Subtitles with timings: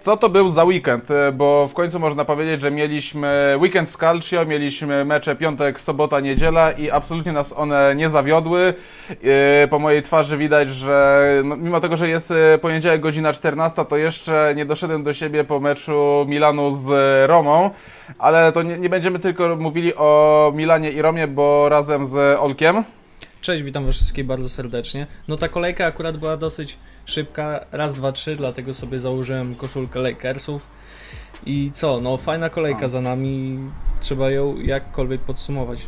[0.00, 1.10] Co to był za weekend?
[1.10, 6.20] E, bo w końcu można powiedzieć, że mieliśmy weekend z Calcio, mieliśmy mecze piątek, sobota,
[6.20, 8.74] niedziela i absolutnie nas one nie zawiodły.
[9.10, 13.84] E, po mojej twarzy widać, że no, mimo tego, że jest e, poniedziałek godzina 14,
[13.84, 16.90] to jeszcze nie doszedłem do siebie po meczu Milanu z
[17.28, 17.70] Romą.
[18.18, 22.84] Ale to nie, nie będziemy tylko mówili o Milanie i Romie, bo razem z Olkiem
[23.48, 25.06] Cześć, witam was wszystkich bardzo serdecznie.
[25.28, 30.66] No ta kolejka akurat była dosyć szybka, raz, dwa, trzy, dlatego sobie założyłem koszulkę Lakersów.
[31.46, 33.58] I co, no fajna kolejka za nami,
[34.00, 35.86] trzeba ją jakkolwiek podsumować.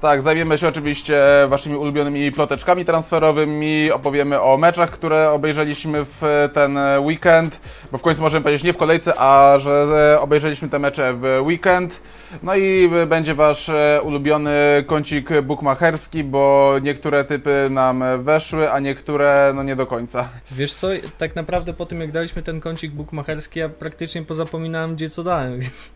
[0.00, 6.78] Tak, zajmiemy się oczywiście waszymi ulubionymi ploteczkami transferowymi, opowiemy o meczach, które obejrzeliśmy w ten
[7.00, 7.60] weekend,
[7.92, 12.00] bo w końcu możemy powiedzieć nie w kolejce, a że obejrzeliśmy te mecze w weekend.
[12.42, 13.70] No i będzie wasz
[14.02, 20.28] ulubiony kącik bukmacherski, bo niektóre typy nam weszły, a niektóre no nie do końca.
[20.50, 25.08] Wiesz co, tak naprawdę po tym jak daliśmy ten kącik bukmacherski, ja praktycznie pozapominałem gdzie
[25.08, 25.92] co dałem, więc...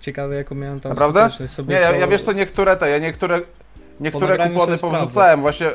[0.00, 1.30] Ciekawe, jaką miałem tam Naprawdę?
[1.46, 3.40] Sobie nie, ja, ja wiesz co, niektóre te, ja niektóre,
[4.00, 5.40] niektóre kupony powrzucałem.
[5.40, 5.70] Właśnie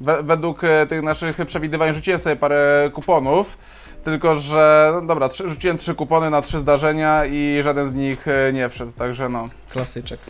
[0.00, 3.58] we, według e, tych naszych przewidywań rzuciłem sobie parę kuponów.
[4.04, 8.28] Tylko, że no dobra, trzy, rzuciłem trzy kupony na trzy zdarzenia i żaden z nich
[8.28, 9.48] e, nie wszedł, także no.
[9.72, 10.20] Klasyczek.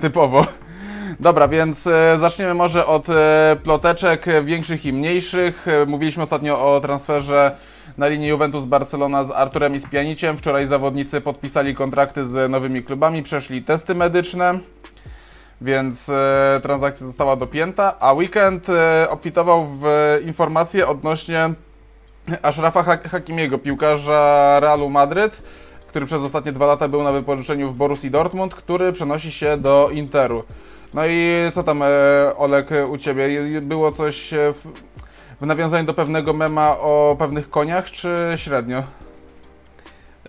[0.00, 0.46] Typowo.
[1.20, 3.06] Dobra, więc e, zaczniemy może od
[3.62, 5.66] ploteczek większych i mniejszych.
[5.86, 7.56] Mówiliśmy ostatnio o transferze
[7.98, 10.36] na linii Juventus-Barcelona z Arturem i z Pianiciem.
[10.36, 14.58] Wczoraj zawodnicy podpisali kontrakty z nowymi klubami, przeszli testy medyczne,
[15.60, 19.84] więc e, transakcja została dopięta, a weekend e, obfitował w
[20.26, 21.50] informacje odnośnie
[22.42, 25.42] Ashrafa Hakimiego, piłkarza Realu Madryt,
[25.86, 29.90] który przez ostatnie dwa lata był na wypożyczeniu w Borussii Dortmund, który przenosi się do
[29.92, 30.44] Interu.
[30.94, 31.86] No i co tam, e,
[32.36, 33.28] Olek, u Ciebie?
[33.60, 34.64] Było coś w
[35.40, 38.82] w nawiązaniu do pewnego mema o pewnych koniach, czy średnio?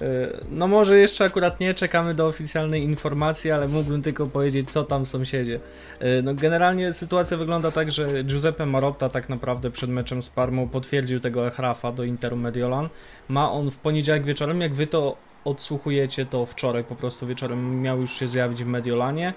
[0.02, 0.06] E,
[0.50, 5.06] no może jeszcze akurat nie czekamy do oficjalnej informacji, ale mógłbym tylko powiedzieć, co tam
[5.06, 5.60] sąsiedzie.
[6.00, 10.70] E, no generalnie sytuacja wygląda tak, że Giuseppe Marotta tak naprawdę przed meczem z Parmą
[10.70, 12.90] potwierdził tego Echrafa do Interu Mediolan.
[13.30, 18.02] Ma on w poniedziałek wieczorem, jak wy to odsłuchujecie, to wczoraj po prostu wieczorem miał
[18.02, 19.34] już się zjawić w Mediolanie,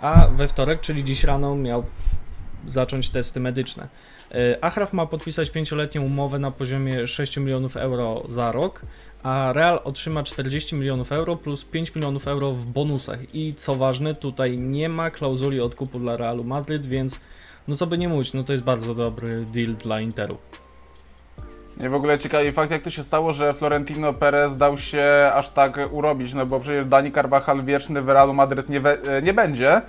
[0.00, 1.84] a we wtorek, czyli dziś rano miał
[2.66, 3.88] zacząć testy medyczne.
[4.34, 8.82] E, Achraf ma podpisać pięcioletnią umowę na poziomie 6 milionów euro za rok,
[9.22, 13.34] a Real otrzyma 40 milionów euro plus 5 milionów euro w bonusach.
[13.34, 17.20] I co ważne, tutaj nie ma klauzuli odkupu dla Realu Madryt, więc
[17.68, 20.38] no co by nie mówić, no to jest bardzo dobry deal dla Interu.
[21.76, 25.50] Nie w ogóle ciekawy fakt, jak to się stało, że Florentino Perez dał się aż
[25.50, 29.82] tak urobić, no bo przecież Dani Carvajal wieczny w Realu Madryt nie, we, nie będzie.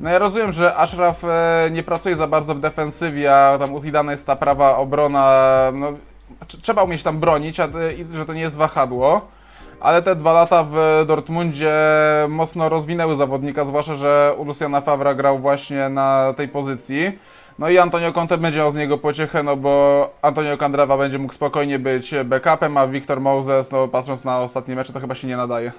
[0.00, 3.80] No ja rozumiem, że Ashraf e, nie pracuje za bardzo w defensywie, a tam u
[3.80, 5.92] Zidane jest ta prawa obrona, no,
[6.62, 9.28] trzeba umieć tam bronić, a, i, że to nie jest wahadło.
[9.80, 11.74] Ale te dwa lata w Dortmundzie
[12.28, 17.18] mocno rozwinęły zawodnika, zwłaszcza, że u Luciana Favra grał właśnie na tej pozycji.
[17.58, 21.34] No i Antonio Conte będzie miał z niego pociechę, no bo Antonio Candreva będzie mógł
[21.34, 25.36] spokojnie być backupem, a Victor Moses, no patrząc na ostatnie mecze, to chyba się nie
[25.36, 25.72] nadaje.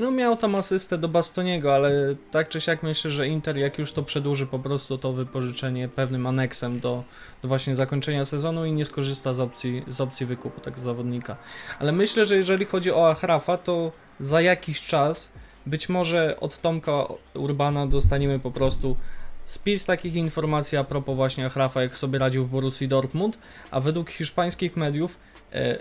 [0.00, 3.92] No miał tam asystę do Bastoniego, ale tak czy siak myślę, że Inter jak już
[3.92, 7.04] to przedłuży po prostu to wypożyczenie pewnym aneksem do,
[7.42, 11.36] do właśnie zakończenia sezonu i nie skorzysta z opcji, z opcji wykupu tak zawodnika.
[11.78, 15.32] Ale myślę, że jeżeli chodzi o Achrafa, to za jakiś czas
[15.66, 18.96] być może od Tomka Urbana dostaniemy po prostu
[19.44, 23.38] spis takich informacji a propos właśnie Achrafa, jak sobie radził w Borussii Dortmund,
[23.70, 25.18] a według hiszpańskich mediów
[25.52, 25.78] e,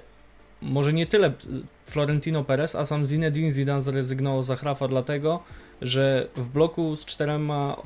[0.65, 1.33] może nie tyle
[1.85, 5.39] Florentino Perez, a sam Zinedine Zidane zrezygnował z Zachrafa dlatego,
[5.81, 7.77] że w bloku z czterema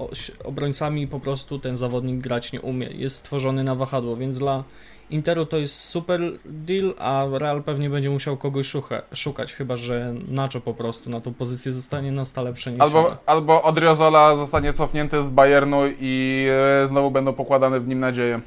[0.44, 2.88] obrońcami po prostu ten zawodnik grać nie umie.
[2.88, 4.64] Jest stworzony na wahadło, więc dla
[5.10, 10.14] Interu to jest super deal, a Real pewnie będzie musiał kogoś szuka, szukać, chyba że
[10.28, 12.96] Nacho po prostu na tą pozycję zostanie na stale przeniesiony.
[12.96, 16.46] Albo, albo Odriozola zostanie cofnięty z Bayernu i
[16.84, 18.42] e, znowu będą pokładane w nim nadzieje.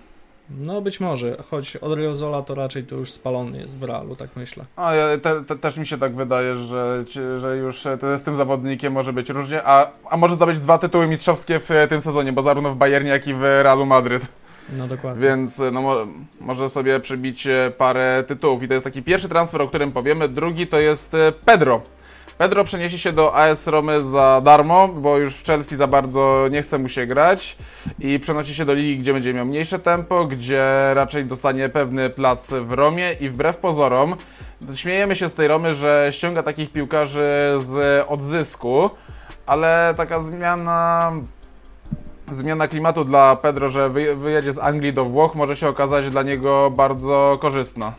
[0.51, 4.65] No być może, choć Odriozola to raczej to już spalony jest w realu, tak myślę.
[4.77, 7.05] A ja, te, te, też mi się tak wydaje, że,
[7.41, 11.07] że już e, z tym zawodnikiem może być różnie, a, a może zdobyć dwa tytuły
[11.07, 14.29] mistrzowskie w e, tym sezonie, bo zarówno w Bayernie, jak i w Realu Madryt.
[14.77, 15.29] No dokładnie.
[15.29, 16.07] Więc e, no,
[16.41, 17.49] może sobie przybić
[17.79, 18.63] parę tytułów.
[18.63, 20.29] I to jest taki pierwszy transfer, o którym powiemy.
[20.29, 21.81] Drugi to jest Pedro.
[22.43, 26.63] Pedro przeniesie się do AS Romy za darmo, bo już w Chelsea za bardzo nie
[26.63, 27.57] chce mu się grać
[27.99, 32.53] i przenosi się do ligi, gdzie będzie miał mniejsze tempo, gdzie raczej dostanie pewny plac
[32.53, 34.17] w Romie i wbrew pozorom
[34.75, 38.91] śmiejemy się z tej Romy, że ściąga takich piłkarzy z odzysku,
[39.47, 41.13] ale taka zmiana
[42.33, 46.71] zmiana klimatu dla Pedro, że wyjedzie z Anglii do Włoch, może się okazać dla niego
[46.71, 47.93] bardzo korzystna.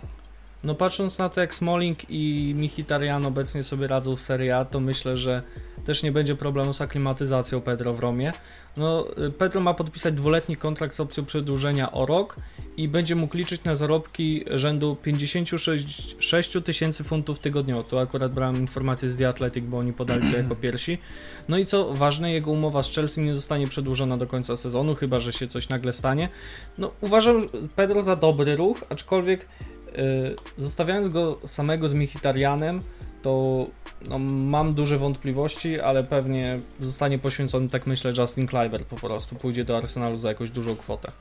[0.64, 4.80] No patrząc na to, jak Smalling i Mkhitaryan obecnie sobie radzą w Serie A, to
[4.80, 5.44] myślę, że
[5.86, 8.34] też nie będzie problemu z aklimatyzacją Pedro w Romie.
[8.78, 12.36] No, y, Pedro ma podpisać dwuletni kontrakt z opcją przedłużenia o rok
[12.78, 17.84] i będzie mógł liczyć na zarobki rzędu 56 tysięcy funtów tygodniowo.
[17.84, 20.98] To akurat brałem informację z The Athletic, bo oni podali to jako pierwsi.
[21.50, 25.20] No i co ważne, jego umowa z Chelsea nie zostanie przedłużona do końca sezonu, chyba
[25.20, 26.30] że się coś nagle stanie.
[26.78, 29.48] No, uważam Pedro za dobry ruch, aczkolwiek
[30.58, 32.82] zostawiając go samego z Michitarianem,
[33.22, 33.66] to
[34.10, 39.36] no, mam duże wątpliwości, ale pewnie zostanie poświęcony, tak myślę, Justin Cliver po prostu.
[39.36, 41.12] Pójdzie do Arsenalu za jakąś dużą kwotę.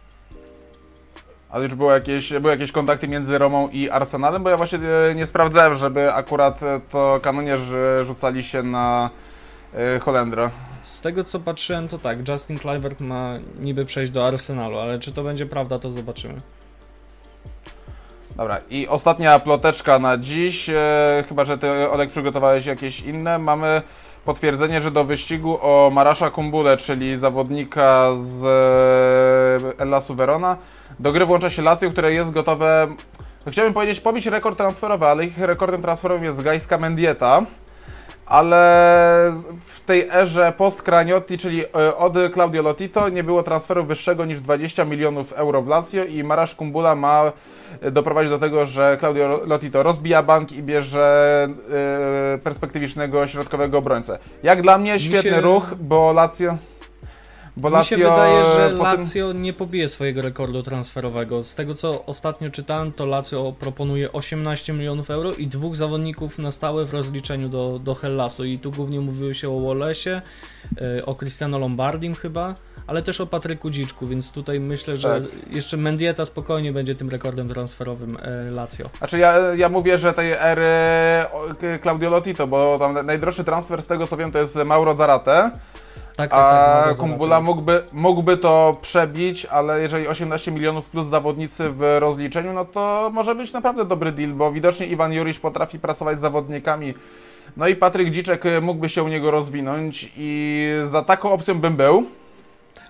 [1.51, 4.43] Ale już było jakieś, były jakieś kontakty między Romą i Arsenalem?
[4.43, 4.79] Bo ja właśnie
[5.11, 9.11] e, nie sprawdzałem, żeby akurat e, to kanonierze rzucali się na
[9.75, 10.51] e, Holendra.
[10.83, 15.13] Z tego co patrzyłem, to tak, Justin Clivert ma niby przejść do Arsenalu, ale czy
[15.13, 16.41] to będzie prawda, to zobaczymy.
[18.37, 20.69] Dobra, i ostatnia ploteczka na dziś.
[20.69, 23.39] E, chyba, że ty, Olek, przygotowałeś jakieś inne.
[23.39, 23.83] Mamy
[24.25, 30.57] potwierdzenie, że do wyścigu o Marasza Kumbule, czyli zawodnika z e, Ellasu Verona,
[31.01, 32.89] do gry włącza się Lazio, które jest gotowe,
[33.49, 37.43] chciałbym powiedzieć, pobić rekord transferowy, ale ich rekordem transferowym jest Gajska Mendieta
[38.33, 44.41] ale w tej erze post-Craniotti, czyli e, od Claudio Lotito, nie było transferu wyższego niż
[44.41, 47.33] 20 milionów euro w Lazio i Marasz Kumbula ma
[47.93, 51.49] doprowadzić do tego, że Claudio Lotito rozbija bank i bierze
[52.33, 54.19] yy, perspektywicznego środkowego obrońcę.
[54.43, 55.41] Jak dla mnie świetny się...
[55.41, 56.57] ruch, bo Lazio...
[57.57, 59.43] Bo Mi Lazio, się wydaje, że Lazio tym...
[59.43, 61.43] nie pobije swojego rekordu transferowego.
[61.43, 66.51] Z tego co ostatnio czytałem, to Lazio proponuje 18 milionów euro i dwóch zawodników na
[66.51, 68.45] stałe w rozliczeniu do, do Hellasu.
[68.45, 70.21] I tu głównie mówiło się o Wallace'ie,
[71.07, 72.55] o Cristiano Lombardim chyba
[72.87, 75.31] ale też o Patryku Dziczku, więc tutaj myślę, że tak.
[75.51, 78.91] jeszcze Mendieta spokojnie będzie tym rekordem transferowym e, Lazio.
[78.99, 80.67] Znaczy ja, ja mówię, że tej ery
[81.83, 85.51] Claudio Lotito, bo tam najdroższy transfer z tego co wiem to jest Mauro Zarate.
[86.17, 91.71] Tak, tak, a tak, Kumbula mógłby, mógłby to przebić, ale jeżeli 18 milionów plus zawodnicy
[91.71, 96.19] w rozliczeniu, no to może być naprawdę dobry deal, bo widocznie Iwan Jurisz potrafi pracować
[96.19, 96.95] z zawodnikami.
[97.57, 102.07] No i Patryk Dziczek mógłby się u niego rozwinąć i za taką opcją bym był.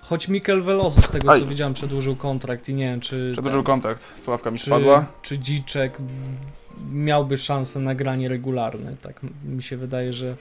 [0.01, 1.39] Choć Mikel Veloso, z tego Aj.
[1.39, 3.29] co widziałem, przedłużył kontrakt i nie wiem, czy...
[3.31, 5.05] Przedłużył ten, kontrakt, Sławka mi czy, spadła.
[5.21, 5.97] Czy Dziczek
[6.91, 10.35] miałby szansę na granie regularne, tak mi się wydaje, że,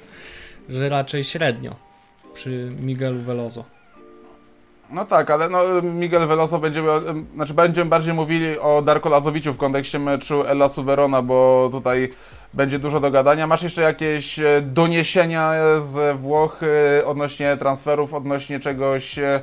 [0.69, 1.92] że raczej średnio
[2.34, 3.64] przy Miguelu Veloso.
[4.93, 6.88] No tak, ale no, Miguel Veloso będziemy,
[7.34, 12.12] znaczy będziemy bardziej mówili o Darko Lazowiciu w kontekście meczu Ella Suverona, bo tutaj
[12.55, 13.46] będzie dużo do gadania.
[13.46, 19.40] Masz jeszcze jakieś e, doniesienia z Włoch e, odnośnie transferów, odnośnie czegoś, e,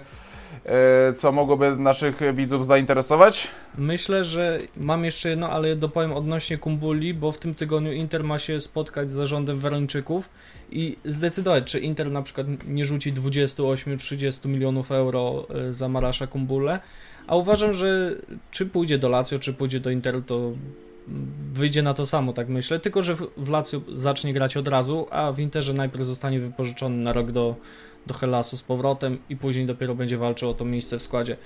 [1.16, 3.48] co mogłoby naszych widzów zainteresować?
[3.77, 8.39] Myślę, że mam jeszcze jedno, ale dopowiem odnośnie Kumbuli, bo w tym tygodniu Inter ma
[8.39, 10.30] się spotkać z zarządem Werończyków
[10.71, 16.80] i zdecydować, czy Inter na przykład nie rzuci 28-30 milionów euro za Marasza Kumbulę,
[17.27, 18.15] a uważam, że
[18.51, 20.51] czy pójdzie do Lazio, czy pójdzie do Interu, to
[21.54, 25.31] wyjdzie na to samo, tak myślę, tylko że w Lazio zacznie grać od razu, a
[25.31, 27.56] w Interze najpierw zostanie wypożyczony na rok do,
[28.07, 31.38] do Helasu z powrotem i później dopiero będzie walczył o to miejsce w składzie.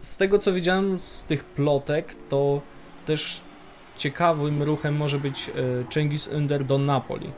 [0.00, 2.60] Z tego co widziałem z tych plotek, to
[3.06, 3.40] też
[3.96, 5.52] ciekawym ruchem może być e,
[5.90, 7.30] Cengiz Under do Napoli.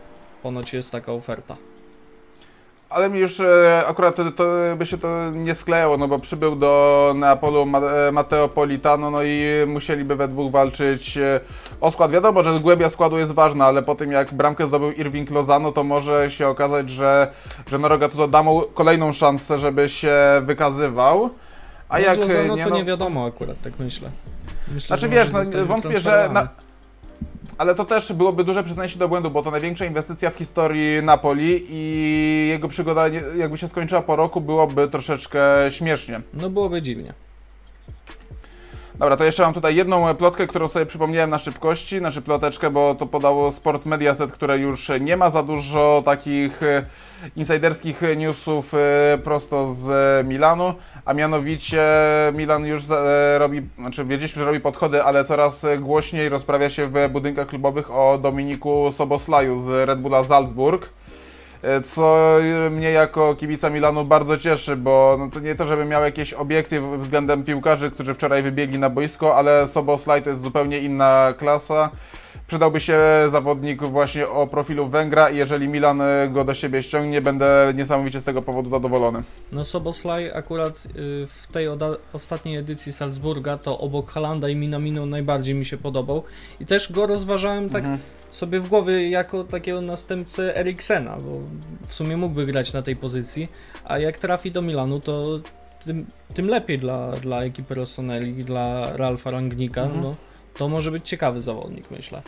[0.42, 1.56] Ponoć jest taka oferta.
[2.90, 4.44] Ale mi już e, akurat to, to,
[4.76, 7.62] by się to nie sklejało, no bo przybył do Neapolu
[8.08, 11.40] e, Matteo Politano, no i musieliby we dwóch walczyć e,
[11.80, 12.10] o skład.
[12.10, 15.84] Wiadomo, że głębia składu jest ważna, ale po tym jak bramkę zdobył Irving Lozano, to
[15.84, 17.30] może się okazać, że,
[17.66, 21.30] że Noroga tu da mu kolejną szansę, żeby się wykazywał.
[21.88, 24.10] A no jak Lozano nie, to no, nie wiadomo akurat, tak myślę.
[24.74, 26.30] myślę znaczy wiesz, no, wątpię, że...
[26.32, 26.48] Na,
[27.58, 31.02] ale to też byłoby duże przyznanie się do błędu, bo to największa inwestycja w historii
[31.02, 36.20] Napoli i jego przygoda, jakby się skończyła po roku, byłoby troszeczkę śmiesznie.
[36.34, 37.14] No byłoby dziwnie.
[39.00, 42.94] Dobra, to jeszcze mam tutaj jedną plotkę, którą sobie przypomniałem na szybkości, znaczy ploteczkę, bo
[42.94, 46.84] to podało Sport Mediaset, które już nie ma za dużo takich e,
[47.36, 49.88] insiderskich newsów e, prosto z
[50.26, 51.82] Milanu, a mianowicie
[52.34, 57.08] Milan już e, robi, znaczy wiedzieliśmy, że robi podchody, ale coraz głośniej rozprawia się w
[57.08, 60.90] budynkach klubowych o Dominiku Soboslaju z Red Bulla Salzburg.
[61.62, 62.36] E, co
[62.70, 66.98] mnie jako kibica Milanu bardzo cieszy, bo no to nie to, żebym miał jakieś obiekcje
[66.98, 71.90] względem piłkarzy, którzy wczoraj wybiegli na boisko, ale Soboslaj to jest zupełnie inna klasa.
[72.46, 72.98] przydałby się
[73.30, 78.24] zawodnik właśnie o profilu Węgra i jeżeli Milan go do siebie ściągnie, będę niesamowicie z
[78.24, 79.22] tego powodu zadowolony.
[79.52, 80.86] No Soboslaj akurat
[81.26, 81.68] w tej
[82.12, 86.22] ostatniej edycji Salzburga to obok Halanda i Minamino najbardziej mi się podobał
[86.60, 87.98] i też go rozważałem tak mhm.
[88.30, 91.40] Sobie w głowie jako takiego następcę Eriksena, bo
[91.86, 93.48] w sumie mógłby grać na tej pozycji,
[93.84, 95.40] a jak trafi do Milanu to
[95.84, 100.02] tym, tym lepiej dla, dla ekipy Rossoneri, dla Ralfa Rangnika, mhm.
[100.02, 100.14] no,
[100.54, 102.22] to może być ciekawy zawodnik, myślę.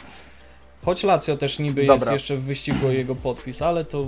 [0.84, 1.94] Choć Lazio też niby Dobra.
[1.94, 4.06] jest jeszcze w wyścigu jego podpis, ale to...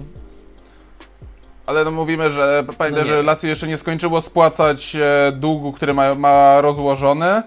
[1.67, 5.95] Ale no mówimy, że pamiętaj, no że Lazio jeszcze nie skończyło spłacać e, długu, który
[5.95, 7.43] ma, ma rozłożony.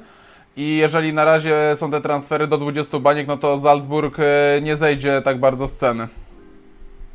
[0.57, 4.23] I jeżeli na razie są te transfery do 20 baniek, no to Salzburg e,
[4.61, 6.07] nie zejdzie tak bardzo z ceny.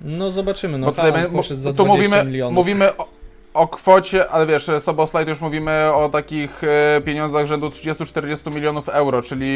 [0.01, 2.55] No zobaczymy, no Haaland poszedł za tu 20 mówimy, milionów.
[2.55, 3.09] Mówimy o,
[3.55, 9.23] o kwocie, ale wiesz, Soboslide już mówimy o takich e, pieniądzach rzędu 30-40 milionów euro,
[9.23, 9.47] czyli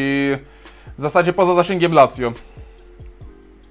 [0.99, 2.33] w zasadzie poza zasięgiem Lazio.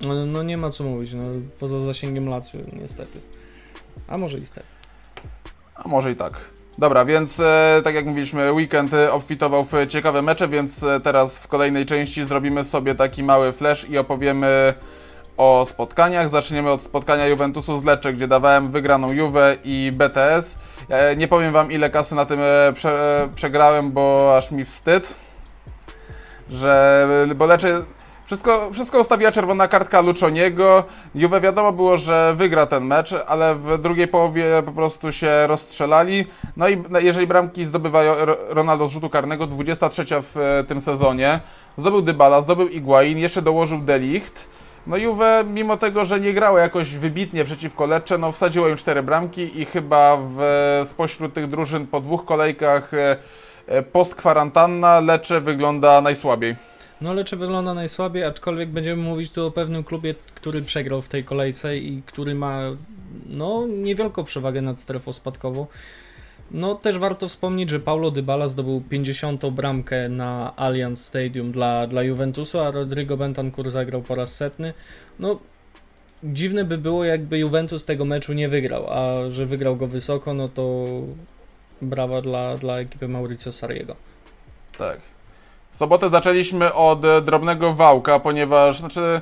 [0.01, 1.23] No, no, nie ma co mówić, no,
[1.59, 3.19] poza zasięgiem Lazio niestety.
[4.07, 4.67] A może niestety.
[5.75, 6.54] A może i tak.
[6.77, 11.37] Dobra, więc e, tak jak mówiliśmy, weekend e, obfitował w ciekawe mecze, więc e, teraz
[11.37, 14.73] w kolejnej części zrobimy sobie taki mały flash i opowiemy
[15.37, 16.29] o spotkaniach.
[16.29, 20.55] Zaczniemy od spotkania Juventusu z Lecce, gdzie dawałem wygraną Juve i BTS.
[21.17, 22.39] Nie powiem wam ile kasy na tym
[22.73, 25.15] prze, przegrałem, bo aż mi wstyd.
[26.49, 27.81] Że, bo Lecce
[28.25, 30.83] wszystko, wszystko ustawiła czerwona kartka Luczoniego.
[31.15, 36.25] Juve wiadomo było, że wygra ten mecz, ale w drugiej połowie po prostu się rozstrzelali.
[36.57, 38.01] No i jeżeli bramki zdobywa
[38.49, 41.39] Ronaldo z rzutu karnego, 23 w tym sezonie,
[41.77, 44.47] zdobył Dybala, zdobył Iguain, jeszcze dołożył Delicht.
[44.87, 49.03] No Juve, mimo tego, że nie grało jakoś wybitnie przeciwko Lecce, no wsadziło im cztery
[49.03, 50.41] bramki i chyba w,
[50.85, 53.17] spośród tych drużyn po dwóch kolejkach e,
[53.67, 56.55] e, post-kwarantanna Lecce wygląda najsłabiej.
[57.01, 61.23] No Lecce wygląda najsłabiej, aczkolwiek będziemy mówić tu o pewnym klubie, który przegrał w tej
[61.23, 62.61] kolejce i który ma
[63.25, 65.67] no niewielką przewagę nad strefą spadkową.
[66.51, 69.45] No też warto wspomnieć, że Paulo Dybala zdobył 50.
[69.45, 74.73] bramkę na Allianz Stadium dla, dla Juventusu, a Rodrigo Bentancur zagrał po raz setny.
[75.19, 75.39] No
[76.23, 80.49] dziwne by było, jakby Juventus tego meczu nie wygrał, a że wygrał go wysoko, no
[80.49, 80.85] to
[81.81, 83.95] brawa dla, dla ekipy Mauricio Sariego.
[84.77, 85.14] Tak.
[85.75, 89.21] Sobotę zaczęliśmy od drobnego wałka, ponieważ znaczy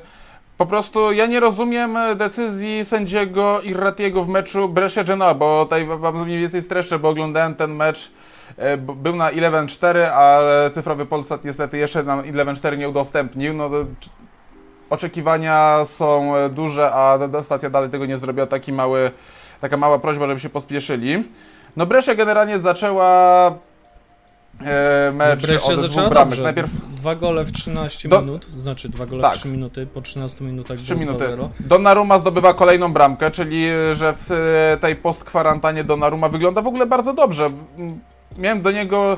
[0.57, 6.39] po prostu ja nie rozumiem decyzji sędziego Irratiego w meczu Brescia-Genoa, bo tutaj wam mniej
[6.39, 8.12] więcej streszczę, bo oglądałem ten mecz
[8.57, 13.53] e, był na 11.4, ale cyfrowy Polsat niestety jeszcze na 11.4 nie udostępnił.
[13.53, 13.69] No,
[14.89, 18.48] oczekiwania są duże, a stacja dalej tego nie zrobiła.
[18.48, 19.12] Taki mały,
[19.62, 21.24] taka mała prośba, żeby się pospieszyli.
[21.77, 23.73] No Brescia generalnie zaczęła e,
[25.13, 26.39] mecz Brescia od dwóch bramek.
[26.39, 28.22] Najpierw dwa gole w 13 Do...
[28.22, 29.36] minut, znaczy dwa gole tak.
[29.36, 31.25] w 3 minuty, po 13 minutach 3 minuty.
[31.60, 37.13] Donnarumma zdobywa kolejną bramkę, czyli że w e, tej postkwarantannie Donnarumma wygląda w ogóle bardzo
[37.13, 37.51] dobrze.
[38.38, 39.17] Miałem do niego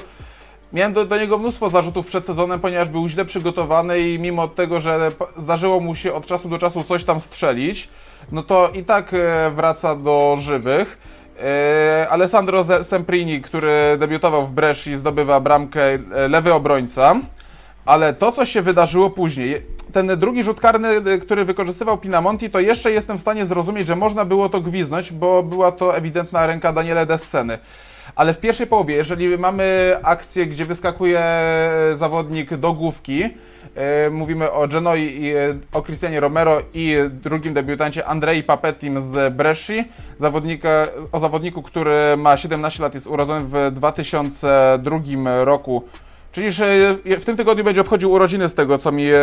[0.73, 4.79] Miałem do, do, niego mnóstwo zarzutów przed sezonem, ponieważ był źle przygotowany i mimo tego,
[4.79, 7.89] że zdarzyło mu się od czasu do czasu coś tam strzelić,
[8.31, 10.97] no to i tak e, wraca do żywych.
[11.39, 17.15] E, Alessandro Semprini, który debiutował w Bresci, zdobywa bramkę e, lewy obrońca,
[17.85, 19.61] ale to, co się wydarzyło później,
[19.93, 23.95] ten drugi rzut karny, e, który wykorzystywał Pinamonti, to jeszcze jestem w stanie zrozumieć, że
[23.95, 27.57] można było to gwiznąć, bo była to ewidentna ręka Daniele Desseny.
[28.15, 31.23] Ale w pierwszej połowie, jeżeli mamy akcję, gdzie wyskakuje
[31.93, 33.29] zawodnik do główki,
[33.75, 39.85] E, mówimy o Genoi, e, o Cristianie Romero i drugim debiutancie Andrei Papetim z Bresci,
[40.19, 45.83] zawodnika, o zawodniku, który ma 17 lat, jest urodzony w 2002 roku.
[46.31, 49.17] Czyli że w tym tygodniu będzie obchodził urodziny z tego, co mi e,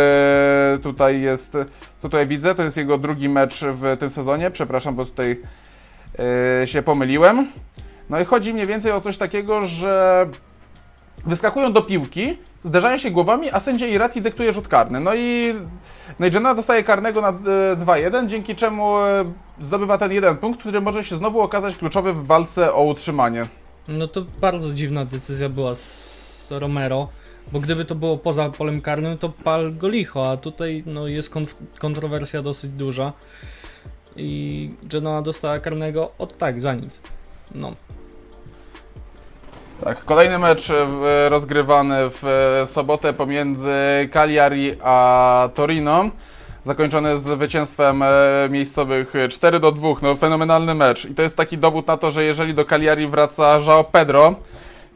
[0.83, 1.53] tutaj jest,
[1.99, 2.55] co tutaj widzę.
[2.55, 4.51] To jest jego drugi mecz w tym sezonie.
[4.51, 5.41] Przepraszam, bo tutaj
[6.65, 7.47] się pomyliłem.
[8.11, 10.27] No i chodzi mniej więcej o coś takiego, że
[11.27, 15.01] wyskakują do piłki, zderzają się głowami, a sędzia Irati dyktuje rzut karny.
[15.01, 15.55] No i
[16.19, 19.25] Nejdzena dostaje karnego na 2-1, e, dzięki czemu e,
[19.61, 23.47] zdobywa ten jeden punkt, który może się znowu okazać kluczowy w walce o utrzymanie.
[23.89, 27.09] No to bardzo dziwna decyzja była z Romero,
[27.53, 31.35] bo gdyby to było poza polem karnym, to pal go licho, a tutaj no, jest
[31.79, 33.13] kontrowersja dosyć duża
[34.17, 37.03] i Genoa dostała karnego od tak, za nic.
[37.55, 37.73] No,
[39.85, 43.73] tak, kolejny mecz e, rozgrywany w e, sobotę pomiędzy
[44.13, 46.05] Cagliari a Torino.
[46.63, 48.09] Zakończony zwycięstwem e,
[48.51, 49.89] miejscowych 4 do 2.
[50.03, 51.05] No, fenomenalny mecz.
[51.05, 54.35] I to jest taki dowód na to, że jeżeli do Cagliari wraca João Pedro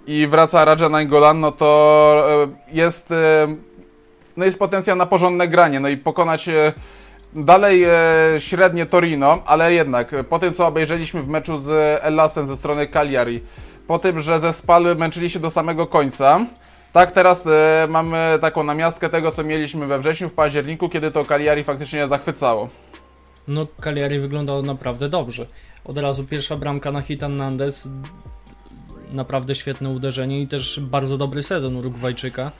[0.06, 2.26] i wraca Raja Nainggolan, no to
[2.72, 3.14] jest
[4.36, 6.48] no jest potencjał na porządne granie, no i pokonać
[7.34, 7.90] dalej e,
[8.38, 13.40] średnie Torino, ale jednak po tym, co obejrzeliśmy w meczu z Ellasem ze strony Cagliari,
[13.86, 16.40] po tym, że ze Spal męczyli się do samego końca,
[16.92, 21.24] tak teraz e, mamy taką namiastkę tego, co mieliśmy we wrześniu, w październiku, kiedy to
[21.24, 22.68] Cagliari faktycznie zachwycało.
[23.48, 25.46] No, Cagliari wyglądał naprawdę dobrze.
[25.84, 27.88] Od razu pierwsza bramka na Hitan Nandes,
[29.12, 32.52] naprawdę świetne uderzenie i też bardzo dobry sezon Urugwajczyka.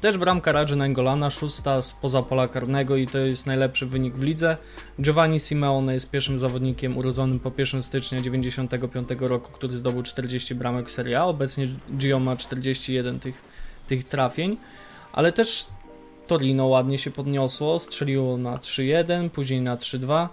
[0.00, 4.56] Też bramka Radży Nangolana, szósta spoza pola karnego i to jest najlepszy wynik w lidze.
[5.00, 10.88] Giovanni Simeone jest pierwszym zawodnikiem urodzonym po 1 stycznia 1995 roku, który zdobył 40 bramek
[10.88, 11.24] w Serie A.
[11.24, 13.34] Obecnie Gio ma 41 tych,
[13.86, 14.56] tych trafień,
[15.12, 15.66] ale też
[16.26, 20.28] Torino ładnie się podniosło, strzeliło na 3-1, później na 3-2,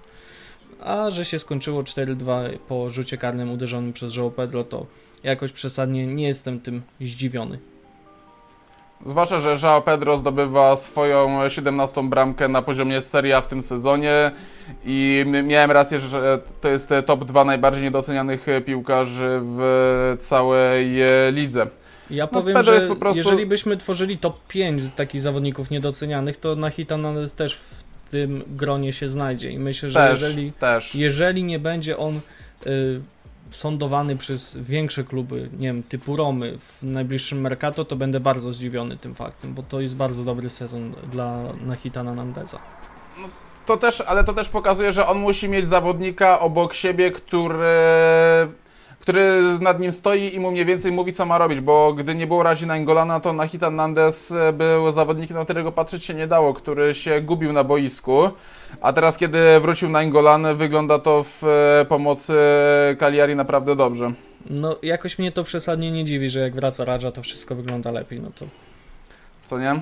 [0.79, 4.85] a że się skończyło 4-2 po rzucie karnym uderzonym przez João Pedro, to
[5.25, 7.59] jakoś przesadnie nie jestem tym zdziwiony.
[9.05, 14.31] Zwłaszcza, że João Pedro zdobywa swoją 17 bramkę na poziomie Serie A w tym sezonie
[14.85, 20.95] i miałem rację, że to jest top 2 najbardziej niedocenianych piłkarzy w całej
[21.31, 21.67] lidze.
[22.09, 23.17] Ja no, powiem, że prostu...
[23.17, 28.93] jeżeli byśmy tworzyli top 5 takich zawodników niedocenianych, to na Hitanes też w tym gronie
[28.93, 30.95] się znajdzie i myślę, że też, jeżeli, też.
[30.95, 32.19] jeżeli nie będzie on
[32.67, 33.01] y,
[33.51, 38.97] sądowany przez większe kluby, nie wiem, typu Romy w najbliższym Mercato, to będę bardzo zdziwiony
[38.97, 42.59] tym faktem, bo to jest bardzo dobry sezon dla Nahitana Nandeza.
[43.21, 43.27] No,
[43.65, 47.65] to też, ale to też pokazuje, że on musi mieć zawodnika obok siebie, który
[49.05, 52.27] który nad nim stoi i mu mniej więcej mówi, co ma robić, bo gdy nie
[52.27, 56.93] było Razi Naingolana, to Nahitan Nandes był zawodnikiem, na którego patrzeć się nie dało, który
[56.93, 58.29] się gubił na boisku,
[58.81, 62.33] a teraz, kiedy wrócił Nainggolan, wygląda to w e, pomocy
[62.99, 64.13] Cagliari naprawdę dobrze.
[64.49, 68.19] No, jakoś mnie to przesadnie nie dziwi, że jak wraca Raja, to wszystko wygląda lepiej,
[68.19, 68.45] no to...
[69.43, 69.81] Co nie?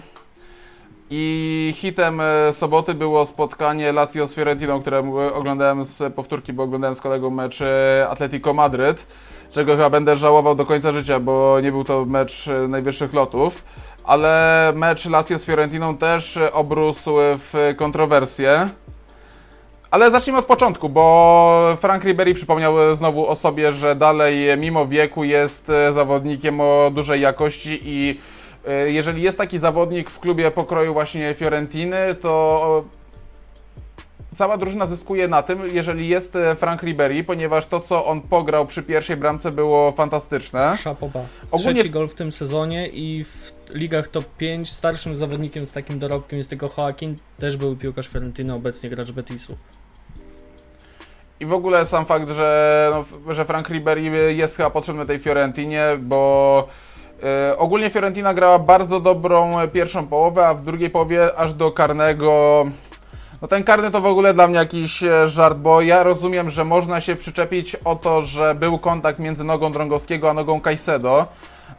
[1.15, 4.99] I hitem e, soboty było spotkanie Lazio z Fiorentiną, które
[5.33, 9.07] oglądałem z powtórki, bo oglądałem z kolegą mecz e, Atletico Madryt,
[9.51, 13.63] czego chyba będę żałował do końca życia, bo nie był to mecz e, najwyższych lotów.
[14.03, 18.69] Ale mecz Lazio z Fiorentiną też obrósł w kontrowersje.
[19.91, 25.23] Ale zacznijmy od początku, bo Frank Ribery przypomniał znowu o sobie, że dalej mimo wieku
[25.23, 28.19] jest zawodnikiem o dużej jakości i
[28.87, 32.85] jeżeli jest taki zawodnik w klubie pokroju właśnie Fiorentiny, to
[34.35, 38.65] cała drużyna zyskuje na tym, jeżeli jest e, Frank Ribery, ponieważ to, co on pograł
[38.65, 40.77] przy pierwszej bramce było fantastyczne.
[40.77, 41.19] Szapoba.
[41.51, 41.75] Ogólnie...
[41.75, 46.37] Trzeci gol w tym sezonie i w ligach top 5 starszym zawodnikiem z takim dorobkiem
[46.37, 49.57] jest tylko Joaquin, też był piłkarz Fiorentiny, obecnie gracz Betisu.
[51.39, 52.91] I w ogóle sam fakt, że,
[53.25, 56.92] no, że Frank Ribery jest chyba potrzebny tej Fiorentinie, bo E,
[57.57, 62.65] ogólnie Fiorentina grała bardzo dobrą pierwszą połowę, a w drugiej połowie aż do karnego.
[63.43, 66.65] No ten karny to w ogóle dla mnie jakiś e, żart, bo ja rozumiem, że
[66.65, 71.27] można się przyczepić o to, że był kontakt między nogą Drągowskiego a nogą Caicedo,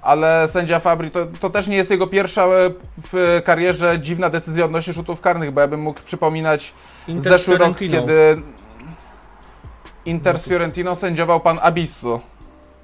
[0.03, 2.71] ale sędzia Fabri to, to też nie jest jego pierwsza e,
[3.13, 6.75] w karierze dziwna decyzja odnośnie rzutów karnych, bo ja bym mógł przypominać
[7.09, 8.43] Inter zeszły rok, kiedy
[10.05, 12.21] Inter z Fiorentino sędziował pan Abisso.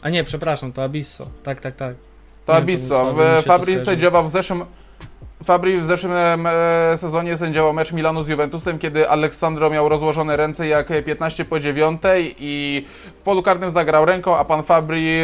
[0.03, 1.27] A nie, przepraszam, to Abisso.
[1.43, 2.10] Tak, tak, tak.
[2.47, 3.15] To Abisso.
[3.47, 4.65] Fabri sędziował w zeszłym...
[5.45, 6.13] Fabri w zeszłym
[6.47, 11.61] e, sezonie sędziował mecz Milanu z Juventusem, kiedy Aleksandro miał rozłożone ręce jak 15 po
[11.61, 12.03] 9
[12.39, 12.87] i
[13.19, 15.21] w polu karnym zagrał ręką, a pan Fabri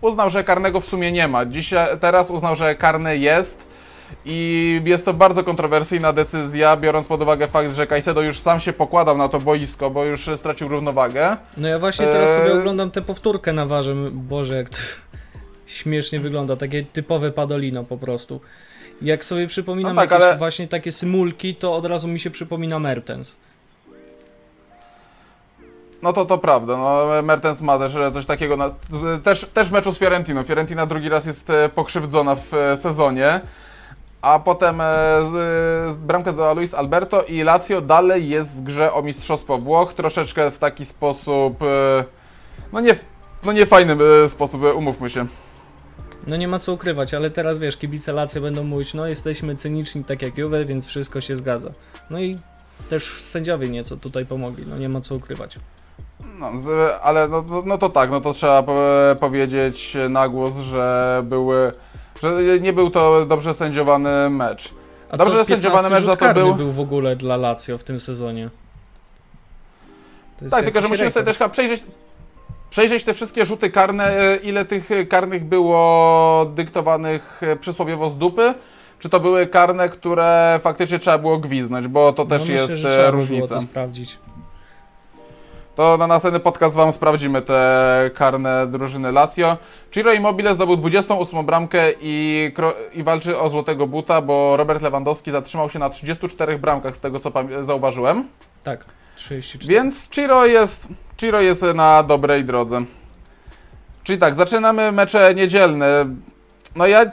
[0.00, 1.46] uznał, że karnego w sumie nie ma.
[1.46, 3.66] Dzisiaj, teraz uznał, że karny jest
[4.24, 8.72] i jest to bardzo kontrowersyjna decyzja, biorąc pod uwagę fakt, że Caicedo już sam się
[8.72, 11.36] pokładał na to boisko, bo już stracił równowagę.
[11.56, 13.94] No ja właśnie teraz sobie e, oglądam tę powtórkę na warze.
[14.10, 14.76] Boże, jak to
[15.66, 18.40] śmiesznie wygląda, takie typowe Padolino po prostu.
[19.02, 20.38] Jak sobie przypominam no tak, jakieś ale...
[20.38, 23.36] właśnie takie symulki, to od razu mi się przypomina Mertens.
[26.02, 28.70] No to to prawda, no Mertens ma też coś takiego, na,
[29.24, 30.42] też, też w meczu z Fiorentino.
[30.44, 33.40] Fiorentina drugi raz jest e, pokrzywdzona w e, sezonie,
[34.22, 34.84] a potem e,
[35.32, 40.50] z, bramkę zdała Luis Alberto i Lazio dalej jest w grze o Mistrzostwo Włoch, troszeczkę
[40.50, 41.58] w taki sposób,
[42.72, 42.94] no nie,
[43.44, 43.96] no nie fajny
[44.28, 45.26] sposób, umówmy się.
[46.26, 50.04] No nie ma co ukrywać, ale teraz wiesz, kibice Lazio będą mówić, no jesteśmy cyniczni
[50.04, 51.70] tak jak Juve, więc wszystko się zgadza.
[52.10, 52.38] No i
[52.90, 55.58] też sędziowie nieco tutaj pomogli, no nie ma co ukrywać.
[56.38, 56.50] No,
[57.02, 58.64] ale no, no, no to tak, no to trzeba
[59.20, 61.72] powiedzieć na głos, że były,
[62.22, 64.74] że nie był to dobrze sędziowany mecz.
[65.10, 66.54] A dobrze sędziowany mecz za to był...
[66.54, 68.50] był w ogóle dla Lazio w tym sezonie.
[70.50, 71.84] Tak, tylko że musimy sobie też przejrzeć,
[72.70, 78.54] przejrzeć te wszystkie rzuty karne, e, ile tych karnych było dyktowanych e, przysłowiowo z dupy.
[78.98, 82.90] czy to były karne, które faktycznie trzeba było gwiznąć, bo to też no jest myślę,
[82.90, 83.46] że trzeba różnica.
[83.46, 84.18] Było to sprawdzić.
[85.76, 89.56] To na następny podcast Wam sprawdzimy te karne drużyny Lazio.
[89.90, 92.52] Ciro Immobile zdobył 28 bramkę i,
[92.92, 97.20] i walczy o złotego buta, bo Robert Lewandowski zatrzymał się na 34 bramkach, z tego
[97.20, 98.28] co zauważyłem.
[98.64, 98.84] Tak,
[99.16, 99.74] 34.
[99.74, 102.80] Więc Ciro jest, Ciro jest na dobrej drodze.
[104.04, 106.06] Czyli tak, zaczynamy mecze niedzielne.
[106.76, 107.06] No ja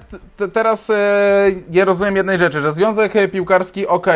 [0.53, 4.07] teraz e, nie rozumiem jednej rzeczy, że Związek Piłkarski, ok,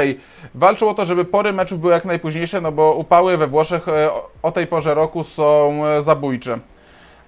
[0.55, 4.09] walczył o to, żeby pory meczów były jak najpóźniejsze, no bo upały we Włoszech e,
[4.41, 6.59] o tej porze roku są e, zabójcze.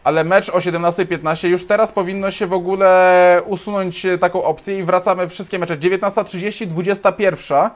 [0.03, 5.29] Ale mecz o 17.15 już teraz powinno się w ogóle usunąć taką opcję i wracamy
[5.29, 7.69] wszystkie mecze 19.30, 21.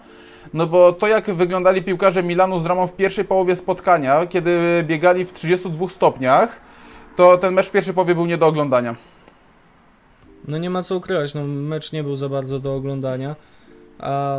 [0.54, 5.26] No bo to jak wyglądali piłkarze Milanu z Romą w pierwszej połowie spotkania, kiedy biegali
[5.26, 6.62] w 32 stopniach,
[7.16, 8.96] to ten mecz w pierwszej połowie był nie do oglądania.
[10.48, 13.36] No nie ma co ukrywać, no mecz nie był za bardzo do oglądania.
[14.00, 14.38] A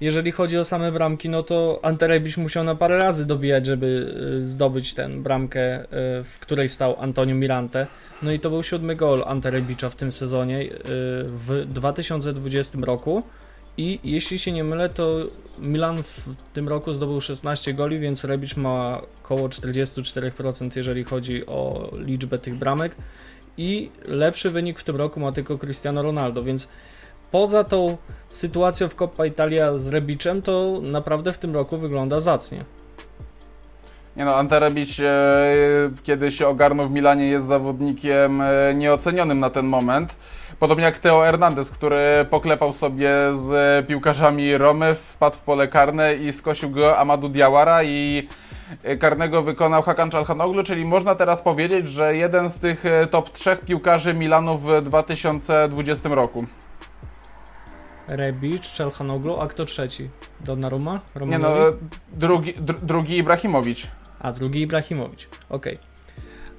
[0.00, 4.46] jeżeli chodzi o same bramki, no to Anterebiś musiał na parę razy dobijać, żeby y,
[4.46, 5.86] zdobyć tę bramkę, y,
[6.24, 7.86] w której stał Antonio Mirante.
[8.22, 10.68] No i to był siódmy gol Anterebicza w tym sezonie y,
[11.24, 13.22] w 2020 roku.
[13.80, 15.10] I jeśli się nie mylę, to
[15.58, 21.90] Milan w tym roku zdobył 16 goli, więc Rebic ma około 44%, jeżeli chodzi o
[21.98, 22.96] liczbę tych bramek
[23.56, 26.68] i lepszy wynik w tym roku ma tylko Cristiano Ronaldo, więc
[27.30, 27.96] poza tą
[28.28, 32.64] sytuacją w Coppa Italia z Rebiczem, to naprawdę w tym roku wygląda zacnie.
[34.16, 39.50] Nie no, Ante Rebic, e, kiedy się ogarnął w Milanie, jest zawodnikiem e, nieocenionym na
[39.50, 40.16] ten moment.
[40.60, 46.32] Podobnie jak Teo Hernandez, który poklepał sobie z piłkarzami Romy, wpadł w pole karne i
[46.32, 48.28] skosił go Amadou Diawara i
[48.82, 53.30] E, karnego wykonał Hakan Czalhanoglu, czyli można teraz powiedzieć, że jeden z tych e, top
[53.30, 56.46] trzech piłkarzy Milanu w 2020 roku.
[58.08, 60.10] Rebic, Czalhanoglu, a kto trzeci?
[60.40, 61.00] Donnarumma?
[61.26, 61.54] Nie no,
[62.12, 63.86] drugi, dr drugi Ibrahimowicz.
[64.20, 65.74] A, drugi Ibrahimowicz, okej.
[65.74, 65.89] Okay.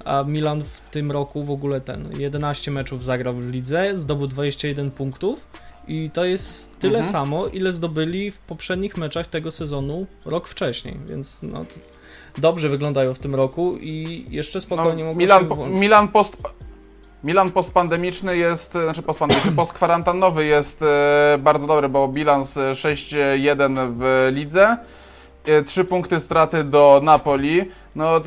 [0.05, 4.91] A Milan w tym roku w ogóle ten 11 meczów zagrał w lidze, zdobył 21
[4.91, 5.47] punktów
[5.87, 7.11] i to jest tyle mhm.
[7.11, 11.65] samo, ile zdobyli w poprzednich meczach tego sezonu rok wcześniej, więc no,
[12.37, 16.37] dobrze wyglądają w tym roku i jeszcze spokojnie no, mogą Milan, się Milan post
[17.23, 24.77] Milan postpandemiczny jest, znaczy postkwarantannowy postkwarantannowy jest e, bardzo dobry, bo bilans 6-1 w lidze,
[25.45, 27.71] e, trzy punkty straty do Napoli.
[27.95, 28.21] No e,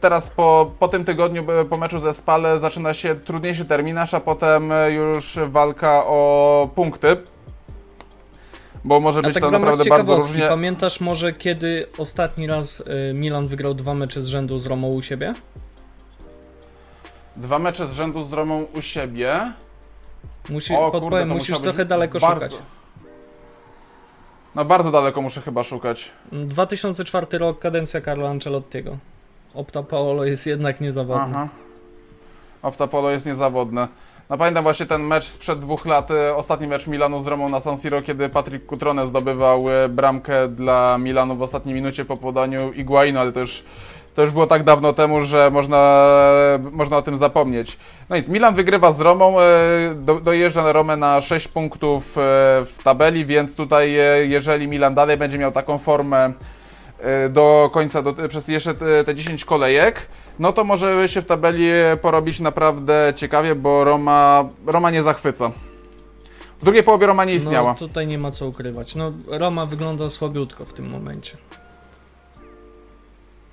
[0.00, 4.72] teraz po, po tym tygodniu, po meczu ze Spale zaczyna się trudniejszy terminarz, a potem
[4.90, 7.16] już walka o punkty
[8.84, 10.48] bo może być tak to naprawdę bardzo różnie.
[10.48, 12.82] Pamiętasz może kiedy ostatni raz
[13.14, 15.34] Milan wygrał dwa mecze z rzędu z Romą u siebie?
[17.36, 19.52] Dwa mecze z rzędu z Romą u siebie.
[20.48, 22.46] Musi, o, podpowiem, kurde, musisz trochę daleko bardzo...
[22.46, 22.62] szukać.
[24.58, 26.10] No bardzo daleko muszę chyba szukać.
[26.32, 28.96] 2004 rok, kadencja Carlo Ancelottiego.
[29.54, 31.34] Opta Paolo jest jednak niezawodny.
[31.34, 31.48] Aha.
[32.62, 33.88] Opta Paolo jest niezawodne.
[34.30, 37.60] No pamiętam właśnie ten mecz sprzed dwóch lat, e, ostatni mecz Milanu z Romą na
[37.60, 42.72] San Siro, kiedy Patrick Cutrone zdobywał e, bramkę dla Milanu w ostatniej minucie po podaniu
[42.72, 43.64] Iguainu, ale to już,
[44.14, 46.06] to już było tak dawno temu, że można,
[46.72, 47.78] można o tym zapomnieć.
[48.10, 49.44] No nic, Milan wygrywa z Romą, e,
[49.94, 52.12] do, dojeżdża na Romę na 6 punktów
[52.64, 53.96] w tabeli, więc tutaj
[54.28, 56.32] jeżeli Milan dalej będzie miał taką formę
[57.30, 58.74] do końca, do, przez jeszcze
[59.06, 61.70] te 10 kolejek, no to może się w tabeli
[62.02, 65.50] porobić naprawdę ciekawie, bo Roma, Roma nie zachwyca.
[66.60, 67.70] W drugiej połowie Roma nie istniała.
[67.70, 68.94] No tutaj nie ma co ukrywać.
[68.94, 71.36] No Roma wygląda słabiutko w tym momencie.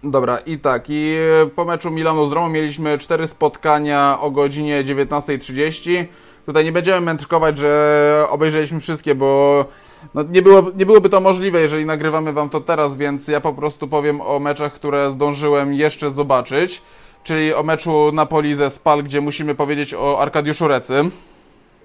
[0.08, 1.18] Dobra, i tak, i
[1.56, 6.06] po meczu Milanu z Romą mieliśmy cztery spotkania o godzinie 19.30.
[6.46, 9.66] Tutaj nie będziemy mędrkować, że obejrzeliśmy wszystkie, bo
[10.14, 13.54] no, nie, było, nie byłoby to możliwe, jeżeli nagrywamy wam to teraz, więc ja po
[13.54, 16.82] prostu powiem o meczach, które zdążyłem jeszcze zobaczyć.
[17.24, 20.94] Czyli o meczu Napoli ze Spal, gdzie musimy powiedzieć o Arkadiuszu Recy.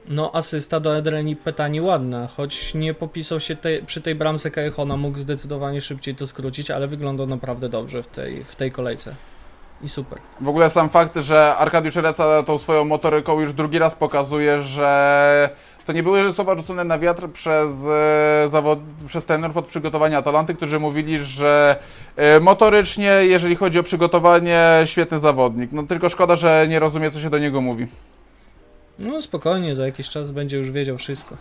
[0.09, 4.97] No, asysta do Edreni Petani ładna, choć nie popisał się te, przy tej bramce Kajechona,
[4.97, 9.15] mógł zdecydowanie szybciej to skrócić, ale wyglądał naprawdę dobrze w tej, w tej kolejce.
[9.83, 10.19] I super.
[10.41, 15.51] W ogóle sam fakt, że Arkadiusz Reca tą swoją motoryką już drugi raz pokazuje, że
[15.87, 18.79] to nie były słowa rzucone na wiatr przez, e, zawod...
[19.07, 21.77] przez trenerów od przygotowania Atalanty, którzy mówili, że
[22.17, 25.73] e, motorycznie, jeżeli chodzi o przygotowanie, świetny zawodnik.
[25.73, 27.87] No tylko szkoda, że nie rozumie, co się do niego mówi.
[29.01, 31.37] No spokojnie, za jakiś czas będzie już wiedział wszystko.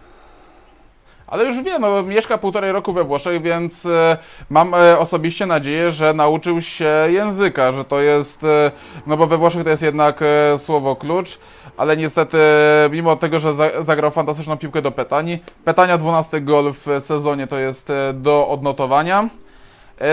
[1.27, 4.17] ale już wie, no mieszka półtorej roku we Włoszech, więc e,
[4.49, 8.71] mam e, osobiście nadzieję, że nauczył się języka, że to jest, e,
[9.07, 10.19] no bo we Włoszech to jest jednak
[10.57, 11.39] słowo klucz,
[11.77, 12.37] ale niestety
[12.91, 17.87] mimo tego, że zagrał fantastyczną piłkę do Petani, Petania 12 gol w sezonie to jest
[18.13, 19.29] do odnotowania.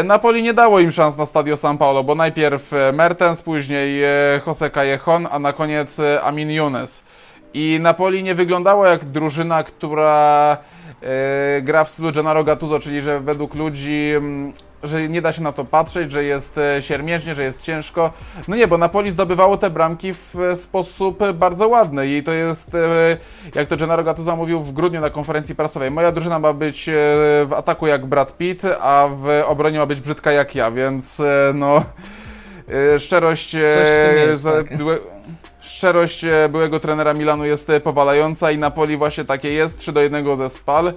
[0.04, 4.02] Napoli nie dało im szans na stadio San Paulo, bo najpierw Mertens, później
[4.46, 7.04] Jose Callejon, a na koniec Amin Younes.
[7.54, 10.56] I Napoli nie wyglądało jak drużyna, która
[11.02, 15.42] e, gra w stylu Gennaro Gattuso, czyli że według ludzi mm, że nie da się
[15.42, 18.12] na to patrzeć, że jest e, siermiężnie, że jest ciężko.
[18.48, 23.16] No nie, bo Napoli zdobywało te bramki w sposób bardzo ładny i to jest, e,
[23.54, 26.90] jak to Gennaro Gattuso mówił w grudniu na konferencji prasowej, moja drużyna ma być
[27.46, 31.22] w ataku jak Brad Pitt, a w obronie ma być brzydka jak ja, więc
[31.54, 31.84] no
[32.98, 33.50] szczerość...
[33.50, 34.66] Coś w tym jest, tak
[35.66, 40.00] szczerość e, byłego trenera Milanu jest e, powalająca i Napoli właśnie takie jest, 3 do
[40.00, 40.92] 1 ze Spal.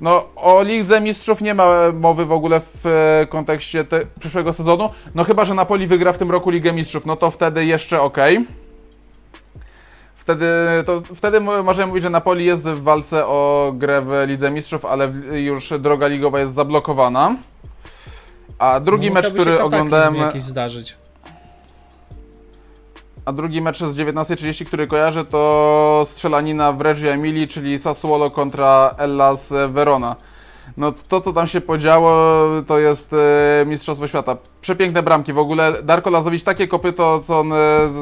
[0.00, 4.90] No, o Lidze Mistrzów nie ma mowy w ogóle w e, kontekście te, przyszłego sezonu.
[5.14, 8.18] No chyba, że Napoli wygra w tym roku Ligę Mistrzów, no to wtedy jeszcze ok.
[10.14, 10.46] Wtedy,
[10.86, 15.12] to, wtedy możemy mówić, że Napoli jest w walce o grę w Lidze Mistrzów, ale
[15.32, 17.36] już droga ligowa jest zablokowana.
[18.58, 20.14] A drugi no, mecz, który oglądałem...
[20.14, 20.96] jakiś zdarzyć.
[23.24, 28.94] A drugi mecz z 19.30, który kojarzę, to strzelanina w Reggio Emilii, czyli Sassuolo kontra
[28.98, 30.16] Ellas Verona.
[30.76, 34.36] No to, co tam się podziało, to jest e, Mistrzostwo Świata.
[34.60, 35.32] Przepiękne bramki.
[35.32, 37.56] W ogóle Darko Lazowicz takie kopyto, co on e,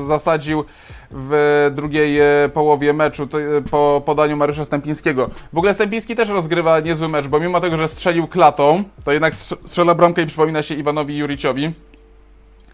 [0.07, 0.65] zasadził
[1.11, 3.39] w drugiej e, połowie meczu to,
[3.71, 5.31] po podaniu Mariusza Stępińskiego.
[5.53, 9.35] W ogóle Stępiński też rozgrywa niezły mecz, bo mimo tego, że strzelił klatą, to jednak
[9.35, 11.73] strzela bramkę i przypomina się Iwanowi Juriciowi.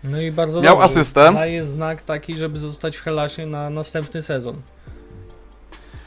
[0.05, 0.85] No i bardzo Miał dobrze.
[0.85, 1.33] asystę.
[1.33, 4.55] Daje znak taki, żeby zostać w Helasie na następny sezon.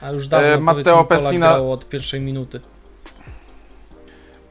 [0.01, 2.59] A już dawno e, Matteo Pessina od pierwszej minuty.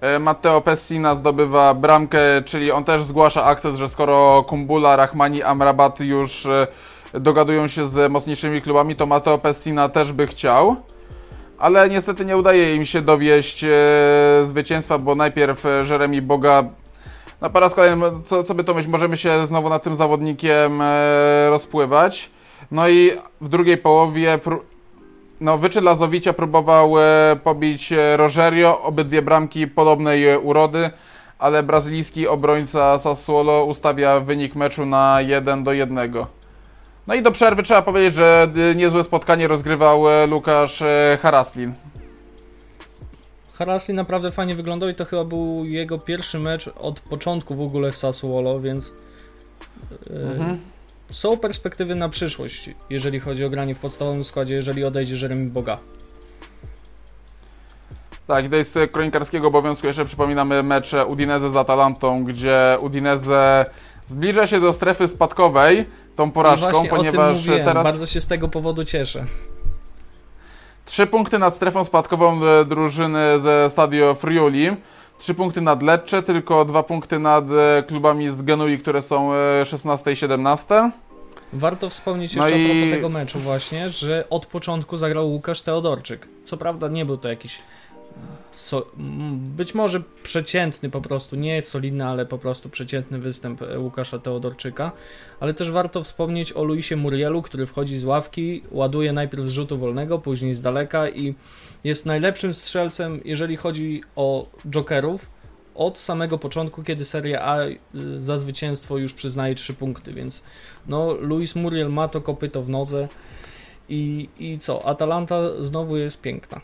[0.00, 6.00] E, Matteo Pessina zdobywa bramkę, czyli on też zgłasza akces, że skoro Kumbula, Rahmani, Amrabat
[6.00, 6.66] już e,
[7.12, 10.76] dogadują się z mocniejszymi klubami, to Matteo Pessina też by chciał.
[11.58, 13.68] Ale niestety nie udaje im się dowieść e,
[14.44, 16.64] zwycięstwa, bo najpierw Jeremy Boga
[17.40, 20.82] no po raz kolejny, co, co by to myśleć, możemy się znowu nad tym zawodnikiem
[20.82, 22.30] e, rozpływać.
[22.70, 24.38] No i w drugiej połowie
[25.40, 30.90] no, wyczyn Lazowicia próbował e, pobić e, Rogerio, obydwie bramki podobnej urody,
[31.38, 36.12] ale brazylijski obrońca Sassuolo ustawia wynik meczu na 1 do 1.
[37.06, 40.82] No i do przerwy trzeba powiedzieć, że niezłe spotkanie rozgrywał Łukasz
[41.22, 41.74] Haraslin.
[43.60, 47.92] Harasli naprawdę fajnie wyglądał i to chyba był jego pierwszy mecz od początku w ogóle
[47.92, 48.92] w Sassuolo, więc
[50.10, 50.60] e, mhm.
[51.10, 55.78] są perspektywy na przyszłość, jeżeli chodzi o granie w podstawowym składzie, jeżeli odejdzie Jeremy Boga.
[58.26, 63.66] Tak, to jest z kronikarskiego obowiązku jeszcze przypominamy mecze Udinese z Atalantą, gdzie Udinese
[64.06, 67.84] zbliża się do strefy spadkowej tą porażką, ponieważ teraz...
[67.84, 69.24] Bardzo się z tego powodu cieszę.
[70.90, 74.76] Trzy punkty nad strefą spadkową e, drużyny ze Stadio Friuli.
[75.18, 79.30] Trzy punkty nad Lecce, tylko dwa punkty nad e, klubami z Genui, które są
[79.64, 80.90] 16 e, i 17.
[81.52, 82.70] Warto wspomnieć no jeszcze no i...
[82.70, 86.28] a propos tego meczu właśnie, że od początku zagrał Łukasz Teodorczyk.
[86.44, 87.58] Co prawda nie był to jakiś
[88.52, 88.86] so,
[89.34, 94.18] być może przeciętny po prostu, nie jest solidny, ale po prostu przeciętny występ e, Łukasza
[94.18, 94.92] Teodorczyka,
[95.40, 99.78] ale też warto wspomnieć o Luisie Murielu, który wchodzi z ławki, ładuje najpierw z rzutu
[99.78, 101.34] wolnego, później z daleka i
[101.84, 105.30] jest najlepszym strzelcem, jeżeli chodzi o jokerów,
[105.74, 107.76] od samego początku, kiedy Seria A y,
[108.16, 110.42] za zwycięstwo już przyznaje 3 punkty, więc
[110.86, 113.08] no Luis Muriel ma to kopyto w nodze
[113.88, 116.60] i, i co, Atalanta znowu jest piękna.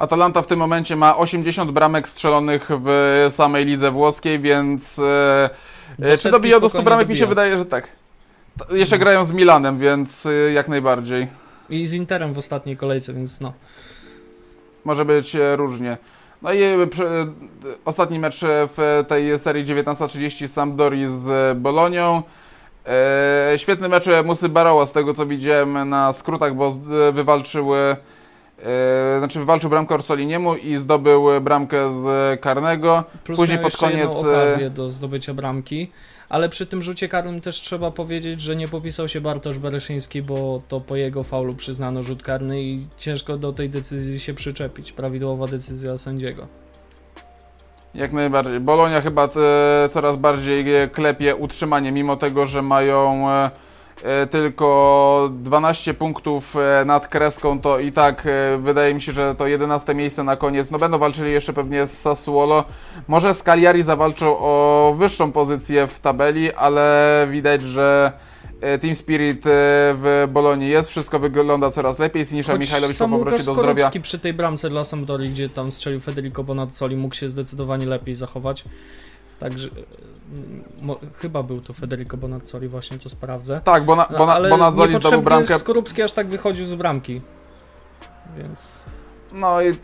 [0.00, 5.50] Atalanta w tym momencie ma 80 bramek strzelonych w samej lidze włoskiej, więc e,
[6.02, 7.04] e czy dobija do 100 bramek?
[7.06, 7.14] Dobija.
[7.14, 7.88] Mi się wydaje, że tak.
[8.70, 9.00] Jeszcze no.
[9.00, 11.26] grają z Milanem, więc e, jak najbardziej.
[11.70, 13.52] I z Interem w ostatniej kolejce, więc no.
[14.84, 15.98] Może być różnie.
[16.42, 16.60] No i
[17.84, 22.22] ostatni mecz w tej serii 19.30 Sampdori z Bolonią.
[23.56, 26.70] Świetny mecz Musy Baroła z tego co widziałem na skrótach, bo
[27.12, 27.96] wywalczyły
[28.60, 33.04] Yy, znaczy wywalczył bramkę Orsoliniemu i zdobył bramkę z karnego.
[33.24, 35.90] Plus Później pod koniec e, okazję do zdobycia bramki,
[36.28, 40.62] ale przy tym rzucie karnym też trzeba powiedzieć, że nie popisał się Bartosz Bereszyński, bo
[40.68, 44.92] to po jego faulu przyznano rzut karny i ciężko do tej decyzji się przyczepić.
[44.92, 46.46] Prawidłowa decyzja sędziego.
[47.94, 48.60] Jak najbardziej.
[48.60, 49.40] Bolonia chyba te,
[49.90, 53.50] coraz bardziej klepie utrzymanie, mimo tego, że mają e, e,
[54.30, 59.46] tylko 12 punktów e, nad kreską, to i tak e, wydaje mi się, że to
[59.46, 60.70] 11 miejsce na koniec.
[60.70, 62.64] No będą walczyli jeszcze pewnie z Sassuolo.
[63.08, 68.12] Może z Cagliari zawalczą o wyższą pozycję w tabeli, ale widać, że
[68.80, 69.42] Team Spirit
[69.94, 72.26] w Bolonii jest, wszystko wygląda coraz lepiej.
[72.26, 73.90] Sinisza Michajlowicz po powrocie do zdrowia.
[74.02, 78.64] przy tej bramce dla Sampdori, gdzie tam strzelił Federico Bonazzoli, mógł się zdecydowanie lepiej zachować.
[79.40, 79.68] Także
[80.82, 83.60] mo, chyba był to Federico Bonazzoli, właśnie to sprawdzę.
[83.64, 85.58] Tak, Bona, no, Bona, Bonazzoli zdobył bramkę.
[85.58, 87.20] Skorupski aż tak wychodził z bramki.
[88.36, 88.84] Więc.
[89.32, 89.76] No i.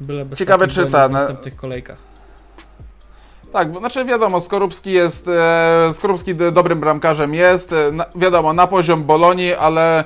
[0.00, 1.10] Byle Ciekawe czy ten.
[1.10, 1.98] W następnych kolejkach.
[3.52, 8.66] Tak, bo znaczy wiadomo, Skorupski jest, e, Skorupski dobrym bramkarzem jest, e, na, wiadomo, na
[8.66, 10.04] poziom Bolonii, ale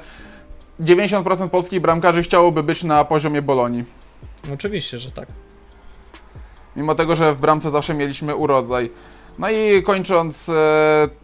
[0.80, 3.84] 90% polskich bramkarzy chciałoby być na poziomie Bolonii.
[4.54, 5.28] Oczywiście, że tak
[6.76, 8.90] mimo tego, że w bramce zawsze mieliśmy urodzaj.
[9.38, 10.50] No i kończąc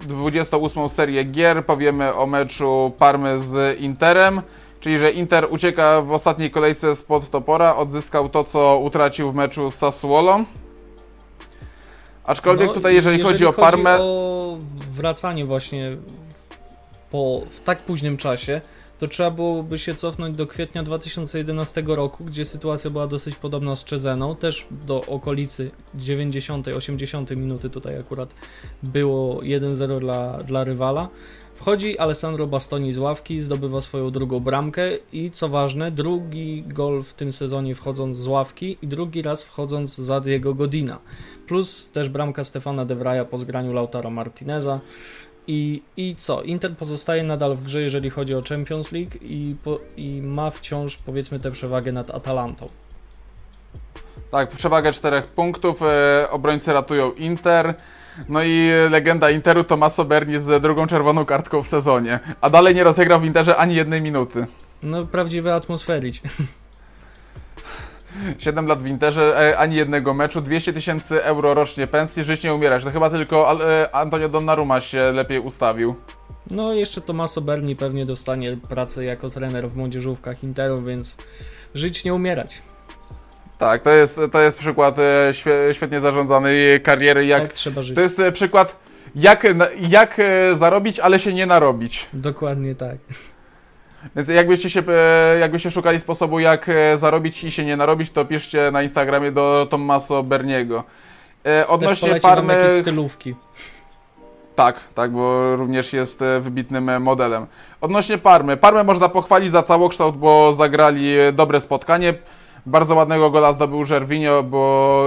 [0.00, 4.42] 28 e, serię gier, powiemy o meczu Parmy z Interem,
[4.80, 9.70] czyli że Inter ucieka w ostatniej kolejce spod topora, odzyskał to, co utracił w meczu
[9.70, 10.40] z Sassuolo.
[12.24, 13.90] Aczkolwiek no, tutaj, jeżeli, jeżeli chodzi o Parmę...
[13.90, 14.58] Chodzi o
[14.90, 15.96] wracanie właśnie
[17.10, 18.60] po, w tak późnym czasie,
[18.98, 23.84] to trzeba byłoby się cofnąć do kwietnia 2011 roku, gdzie sytuacja była dosyć podobna z
[23.84, 28.34] Czezeną, też do okolicy 90-80 minuty tutaj akurat
[28.82, 31.08] było 1-0 dla, dla rywala.
[31.54, 34.82] Wchodzi Alessandro Bastoni z ławki, zdobywa swoją drugą bramkę
[35.12, 39.96] i co ważne, drugi gol w tym sezonie wchodząc z ławki i drugi raz wchodząc
[39.96, 40.98] za Diego Godina.
[41.46, 44.80] Plus też bramka Stefana De Vrija po zgraniu Lautaro Martineza.
[45.46, 46.42] I, I co?
[46.42, 50.96] Inter pozostaje nadal w grze, jeżeli chodzi o Champions League i, po, i ma wciąż,
[50.96, 52.68] powiedzmy, tę przewagę nad Atalantą.
[54.30, 55.82] Tak, przewagę czterech punktów.
[55.82, 57.74] E, obrońcy ratują Inter.
[58.28, 62.20] No i legenda Interu Tomaso Berni z drugą czerwoną kartką w sezonie.
[62.40, 64.46] A dalej nie rozegrał w Interze ani jednej minuty.
[64.82, 66.22] No, prawdziwy atmosferić.
[68.38, 72.54] 7 lat w Interze, e, ani jednego meczu, 200 tysięcy euro rocznie pensji, żyć nie
[72.54, 72.84] umierać.
[72.84, 75.94] To chyba tylko e, Antonio Donnarumma się lepiej ustawił.
[76.50, 81.16] No jeszcze Tomaso Berni pewnie dostanie pracę jako trener w młodzieżówkach Interu, więc
[81.74, 82.62] żyć nie umierać.
[83.58, 85.32] Tak, to jest, to jest przykład e,
[85.72, 87.26] świetnie zarządzanej kariery.
[87.26, 87.96] Jak, tak trzeba żyć.
[87.96, 88.76] To jest przykład
[89.14, 89.46] jak,
[89.88, 90.20] jak
[90.52, 92.08] zarobić, ale się nie narobić.
[92.12, 92.96] Dokładnie tak.
[94.16, 98.24] Więc jakbyście się, e, jakbyście szukali sposobu, jak e, zarobić i się nie narobić, to
[98.24, 100.84] piszcie na Instagramie do Tommaso Berniego.
[101.46, 102.54] E, odnośnie Parmy...
[102.54, 103.34] jakieś stylówki.
[104.56, 107.46] Tak, tak, bo również jest wybitnym modelem.
[107.80, 108.56] Odnośnie Parmy.
[108.56, 112.14] Parmę można pochwalić za całokształt, bo zagrali dobre spotkanie.
[112.66, 115.04] Bardzo ładnego gola zdobył Żerwinio, bo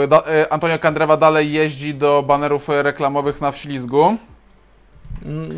[0.49, 4.17] Antonio Candreva dalej jeździ do banerów reklamowych na wślizgu.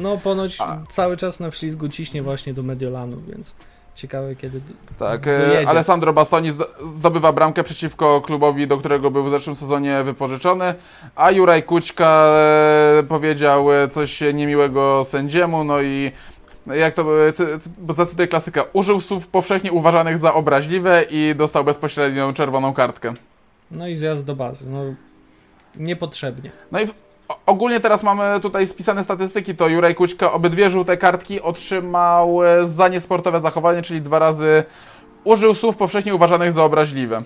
[0.01, 0.77] No ponoć A.
[0.89, 3.55] cały czas na wślizgu ciśnie właśnie do Mediolanu, więc
[3.95, 4.61] ciekawe kiedy
[4.99, 5.69] Tak, dojedzie.
[5.69, 6.51] Alessandro Bastoni
[6.97, 10.73] zdobywa bramkę przeciwko klubowi, do którego był w zeszłym sezonie wypożyczony,
[11.15, 12.25] a Juraj Kućka
[12.99, 16.11] e, powiedział e, coś niemiłego sędziemu, no i
[16.67, 17.05] jak to
[17.89, 23.13] zacytuję klasyka, użył słów powszechnie uważanych za obraźliwe i dostał bezpośrednią czerwoną kartkę.
[23.71, 24.79] No i zjazd do bazy, no
[25.75, 26.51] niepotrzebnie.
[26.71, 26.93] No i w
[27.45, 32.87] ogólnie teraz mamy tutaj spisane statystyki, to Juraj Kućka obydwie żółte kartki otrzymał e, za
[32.87, 34.63] niesportowe zachowanie, czyli dwa razy
[35.23, 37.23] użył słów powszechnie uważanych za obraźliwe.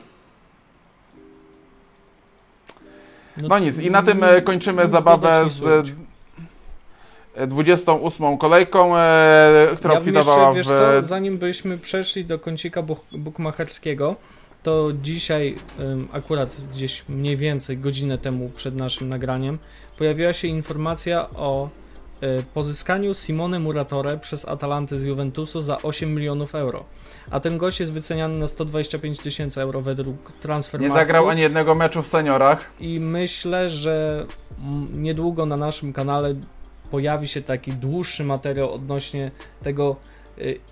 [3.42, 5.92] No, no nic, i na tym e, kończymy zabawę z
[7.48, 10.56] 28 kolejką, e, która ja obfitowała w...
[10.56, 14.16] Wiesz co, zanim byśmy przeszli do kącika bukmacherskiego,
[14.66, 15.56] to dzisiaj,
[16.12, 19.60] akurat gdzieś mniej więcej godzinę temu przed naszym nagraniem,
[19.98, 21.70] pojawiła się informacja o
[22.22, 26.84] e, pozyskaniu Simone Muratore przez Atalantę z Juventusu za 8 milionów euro.
[27.32, 31.76] A ten gość jest wyceniany na 125 tysięcy euro według transfer Nie zagrał ani jednego
[31.76, 32.72] meczu w seniorach.
[32.80, 34.26] I myślę, że
[34.94, 36.36] niedługo na naszym kanale
[36.92, 39.32] pojawi się taki dłuższy materiał odnośnie
[39.64, 39.96] tego,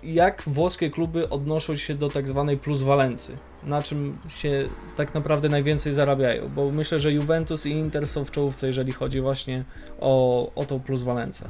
[0.02, 3.36] jak włoskie kluby odnoszą się do tak zwanej pluswalency?
[3.62, 6.48] Na czym się tak naprawdę najwięcej zarabiają?
[6.48, 9.64] Bo myślę, że Juventus i Inter są w czołówce, jeżeli chodzi właśnie
[10.00, 11.48] o, o tą pluswalencę.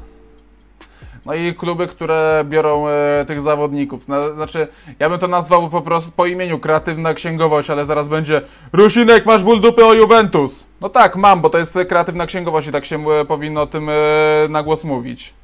[1.27, 4.09] No i kluby, które biorą e, tych zawodników.
[4.09, 8.43] No, znaczy, ja bym to nazwał po prostu po imieniu kreatywna księgowość, ale zaraz będzie
[8.73, 10.67] Rusinek, masz ból dupy o Juventus.
[10.81, 13.89] No tak, mam, bo to jest kreatywna księgowość i tak się e, powinno o tym
[13.89, 13.95] e,
[14.49, 15.35] na głos mówić.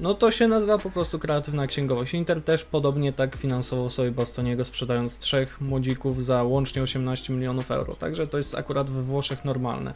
[0.00, 2.14] No to się nazywa po prostu kreatywna księgowość.
[2.14, 7.94] Inter też podobnie tak finansował sobie Bastoniego, sprzedając trzech młodzików za łącznie 18 milionów euro.
[7.94, 9.94] Także to jest akurat we Włoszech normalne.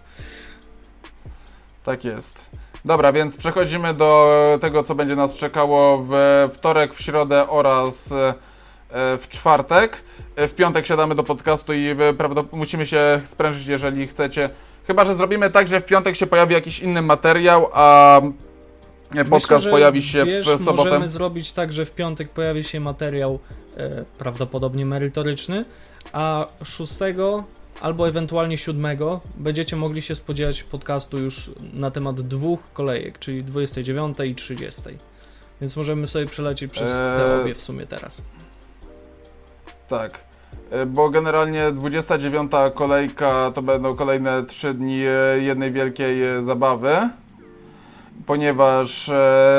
[1.84, 2.50] Tak jest.
[2.84, 6.12] Dobra, więc przechodzimy do tego, co będzie nas czekało w
[6.52, 8.34] wtorek, w środę oraz e,
[9.18, 10.02] w czwartek.
[10.36, 11.96] E, w piątek siadamy do podcastu i
[12.52, 14.50] musimy się sprężyć, jeżeli chcecie.
[14.86, 18.20] Chyba, że zrobimy tak, że w piątek się pojawi jakiś inny materiał, a
[19.24, 20.84] podcast Myślę, pojawi się wiesz, w sobotę.
[20.84, 23.38] Możemy zrobić tak, że w piątek pojawi się materiał
[23.76, 25.64] e, prawdopodobnie merytoryczny,
[26.12, 27.44] a szóstego
[27.80, 34.18] albo ewentualnie siódmego będziecie mogli się spodziewać podcastu już na temat dwóch kolejek, czyli 29
[34.24, 34.82] i 30.
[35.60, 37.18] Więc możemy sobie przelecieć przez eee...
[37.18, 38.22] te obie w sumie teraz.
[39.88, 40.24] Tak.
[40.70, 47.08] E, bo generalnie 29 kolejka to będą kolejne 3 dni e, jednej wielkiej e, zabawy.
[48.26, 49.10] Ponieważ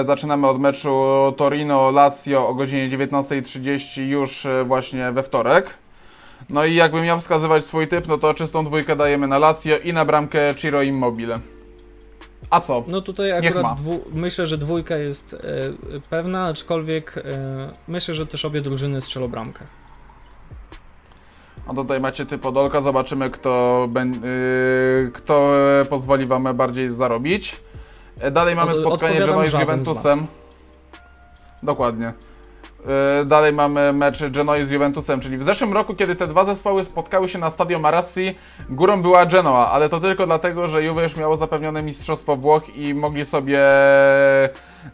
[0.06, 0.90] zaczynamy od meczu
[1.38, 5.78] Torino-Lazio o godzinie 19.30 już właśnie we wtorek.
[6.50, 9.94] No i jakbym miał wskazywać swój typ, no to czystą dwójkę dajemy na Lazio i
[9.94, 11.40] na bramkę Ciro Immobile.
[12.50, 12.84] A co?
[12.88, 13.78] No tutaj akurat
[14.14, 15.40] myślę, że dwójka jest e,
[16.10, 17.22] pewna, aczkolwiek e,
[17.88, 19.66] myślę, że też obie drużyny strzelą bramkę.
[21.68, 25.52] A tutaj macie typ Podolka, zobaczymy kto, yy, kto
[25.90, 27.56] pozwoli wam bardziej zarobić.
[28.20, 30.28] E, dalej mamy spotkanie Genoa z Juventusem.
[31.64, 32.14] Dokładnie.
[33.22, 36.84] E, dalej mamy mecz Genoi z Juventusem, czyli w zeszłym roku, kiedy te dwa zespoły
[36.84, 38.36] spotkały się na Stadio Marassi,
[38.70, 42.94] górą była Genoa, ale to tylko dlatego, że Juve już miało zapewnione Mistrzostwo Włoch i
[42.94, 43.60] mogli sobie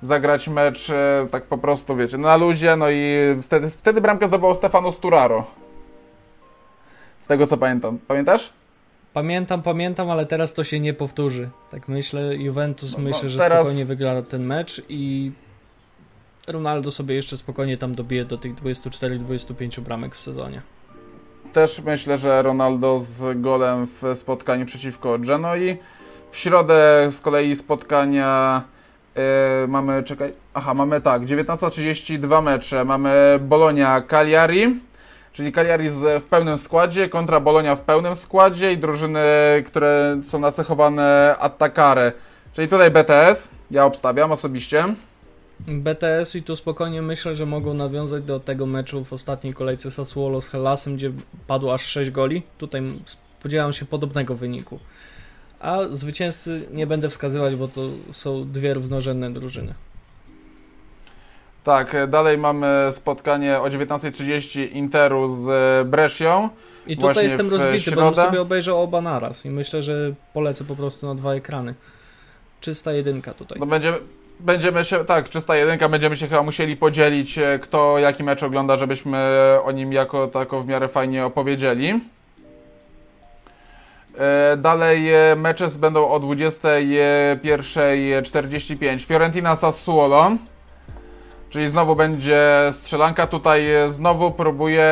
[0.02, 4.56] zagrać mecz e, tak po prostu, wiecie, na luzie, no i wtedy, wtedy bramkę zdobył
[4.56, 5.44] Stefano Sturaro.
[7.22, 8.00] Z tego co pamiętam.
[8.08, 8.54] Pamiętasz?
[9.14, 11.50] Pamiętam, pamiętam, ale teraz to się nie powtórzy.
[11.72, 13.60] Tak myślę, Juventus no, myślę, no, że teraz...
[13.60, 15.32] spokojnie wygra ten mecz i
[16.48, 20.62] Ronaldo sobie jeszcze spokojnie tam dobije do tych 24-25 bramek w sezonie.
[21.54, 25.78] Też myślę, że Ronaldo z golem w spotkaniu przeciwko Genoi.
[26.32, 28.62] W środę z kolei spotkania
[29.16, 29.22] yy,
[29.68, 34.80] mamy, czekaj, aha, mamy tak, 19.32 mecze, mamy Bolonia Cagliari,
[35.34, 39.20] czyli Cagliari w pełnym składzie kontra Bolonia w pełnym składzie i drużyny,
[39.68, 42.12] które są nacechowane atakare,
[42.54, 44.96] czyli tutaj BTS, ja obstawiam osobiście.
[45.68, 50.42] BTS i tu spokojnie myślę, że mogą nawiązać do tego meczu w ostatniej kolejce Sassuolo
[50.42, 51.12] z Hellasem, gdzie
[51.48, 52.44] padło aż 6 goli.
[52.58, 54.80] Tutaj spodziewam się podobnego wyniku.
[55.60, 59.74] A zwycięzcy nie będę wskazywać, bo to są dwie równorzędne drużyny.
[61.64, 65.48] Tak, dalej mamy spotkanie o 19.30 Interu z
[65.88, 66.50] Brescią.
[66.88, 68.02] I tutaj jestem rozbity, środę.
[68.02, 71.74] bo bym sobie obejrzał oba naraz i myślę, że polecę po prostu na dwa ekrany.
[72.62, 73.60] Czysta jedynka tutaj.
[73.60, 73.98] No będziemy,
[74.40, 78.78] będziemy się, tak, czysta jedynka, będziemy się chyba musieli podzielić, e, kto jaki mecz ogląda,
[78.78, 79.18] żebyśmy
[79.64, 82.02] o nim jako tako w miarę fajnie opowiedzieli.
[84.18, 89.06] E, dalej e, mecze będą o 21.45.
[89.06, 90.32] Fiorentina Sassuolo.
[91.52, 92.42] Czyli znowu będzie
[92.72, 93.28] strzelanka.
[93.28, 94.88] Tutaj znowu próbuję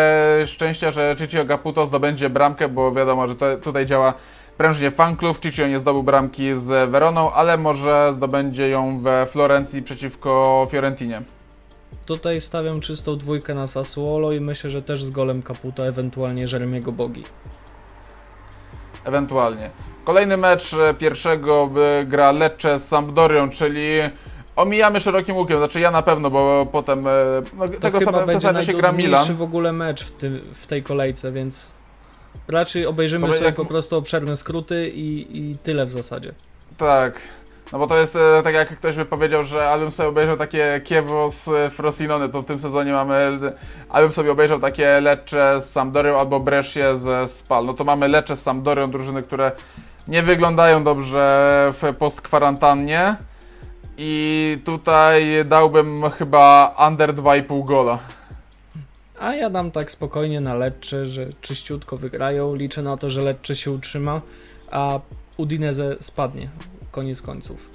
[0.45, 4.13] szczęścia, że Ciccio Gaputo zdobędzie bramkę, bo wiadomo, że to, tutaj działa
[4.57, 5.39] prężnie fanklub.
[5.39, 11.21] Ciccio nie zdobył bramki z Veroną, ale może zdobędzie ją we Florencji przeciwko Fiorentinie.
[12.05, 16.91] Tutaj stawiam czystą dwójkę na Sassuolo i myślę, że też z golem Caputo, ewentualnie Jeremiego
[16.91, 17.23] Bogi.
[19.05, 19.69] Ewentualnie.
[20.03, 21.69] Kolejny mecz pierwszego
[22.05, 23.99] gra Lecce z Sampdorią, czyli
[24.59, 27.11] omijamy szerokim łukiem, znaczy ja na pewno, bo potem e,
[27.57, 29.35] no, to tego chyba w tym się gra Milan.
[29.35, 31.79] w ogóle mecz w, tym, w tej kolejce, więc
[32.47, 33.55] Raczej obejrzymy bo sobie jak...
[33.55, 36.33] po prostu obszerne skróty i, i tyle w zasadzie.
[36.77, 37.21] Tak.
[37.71, 40.81] No bo to jest e, tak jak ktoś by powiedział, że albym sobie obejrzał takie
[40.83, 43.39] Kiewo z e, Frosinone, to w tym sezonie mamy
[43.89, 47.65] albym sobie obejrzał takie Lecce z Sampdorią albo Brescia ze Spal.
[47.65, 49.51] No to mamy Lecce z Sampdorią, drużyny, które
[50.07, 53.15] nie wyglądają dobrze w postkwarantannie
[54.01, 57.99] i tutaj dałbym chyba under 2,5 gola.
[59.19, 62.55] A ja dam tak spokojnie na Lecce, że czyściutko wygrają.
[62.55, 64.21] Liczę na to, że Lecce się utrzyma,
[64.71, 64.99] a
[65.37, 66.49] Udinese spadnie.
[66.91, 67.69] Koniec końców.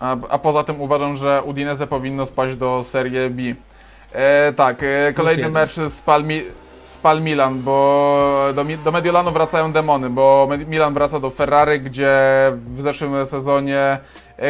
[0.00, 3.42] A, a poza tym uważam, że Udinese powinno spaść do Serie B.
[4.12, 6.42] E, tak, e, kolejny mecz z Palmi
[6.86, 12.12] spal Milan, bo do, do Mediolanu wracają demony, bo Milan wraca do Ferrari, gdzie
[12.66, 13.98] w zeszłym sezonie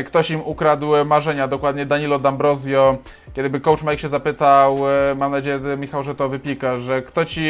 [0.07, 2.97] ktoś im ukradł marzenia, dokładnie Danilo D'Ambrosio.
[3.35, 7.47] Kiedyby coach Mike się zapytał, e, mam nadzieję, Michał, że to wypika, że kto ci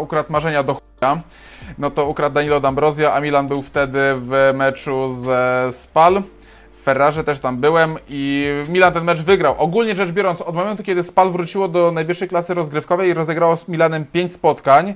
[0.00, 1.20] ukradł marzenia do chuja,
[1.78, 6.22] no to ukradł Danilo D'Ambrosio, a Milan był wtedy w meczu ze Spal.
[6.72, 9.54] W Ferrarze też tam byłem i Milan ten mecz wygrał.
[9.58, 13.68] Ogólnie rzecz biorąc, od momentu, kiedy Spal wróciło do najwyższej klasy rozgrywkowej i rozegrało z
[13.68, 14.94] Milanem 5 spotkań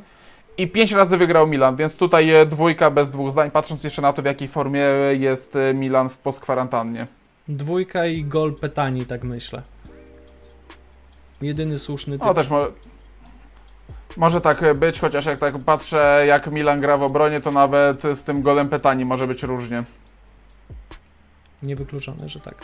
[0.58, 4.22] i pięć razy wygrał Milan, więc tutaj dwójka bez dwóch zdań, patrząc jeszcze na to,
[4.22, 4.84] w jakiej formie
[5.18, 7.06] jest e, Milan w postkwarantannie.
[7.48, 9.62] Dwójka i gol Petani, tak myślę.
[11.42, 12.28] Jedyny słuszny typ.
[12.28, 12.66] O, też mo
[14.16, 18.22] może tak być, chociaż jak tak patrzę, jak Milan gra w obronie, to nawet z
[18.22, 19.84] tym golem Petani może być różnie.
[21.62, 22.54] Niewykluczone, że tak.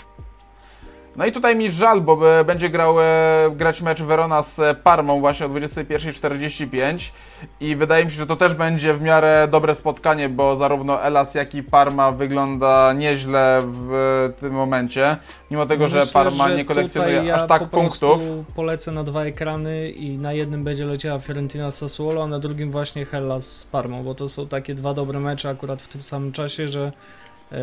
[1.17, 3.05] No i tutaj mi żal, bo będzie grał, e,
[3.57, 7.13] grać mecz Verona z Parmą właśnie o 21.45
[7.61, 11.35] i wydaje mi się, że to też będzie w miarę dobre spotkanie, bo zarówno Elas,
[11.35, 15.17] jak i Parma wygląda nieźle w tym momencie,
[15.51, 18.21] mimo tego, Myślę, że Parma że nie kolekcjonuje ja aż tak po punktów.
[18.55, 22.71] polecę na dwa ekrany i na jednym będzie leciała Fiorentina z Sassuolo, a na drugim
[22.71, 26.33] właśnie Hellas z Parmą, bo to są takie dwa dobre mecze akurat w tym samym
[26.33, 26.93] czasie, że
[27.53, 27.57] e,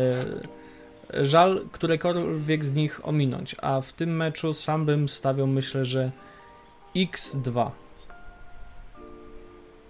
[1.12, 6.10] żal którekolwiek z nich ominąć, a w tym meczu sam bym stawiał myślę, że
[6.96, 7.70] x2.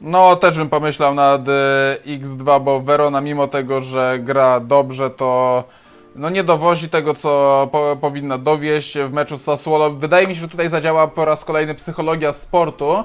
[0.00, 5.64] No, też bym pomyślał nad e, X2, bo Verona mimo tego, że gra dobrze, to
[6.16, 9.90] no nie dowozi tego, co po, powinna dowieść w meczu z Sassuolo.
[9.90, 13.04] Wydaje mi się, że tutaj zadziała po raz kolejny psychologia sportu,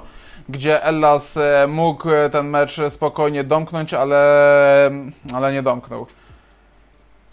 [0.50, 4.92] gdzie Ellas e, mógł ten mecz spokojnie domknąć, ale,
[5.34, 6.08] ale nie domknął.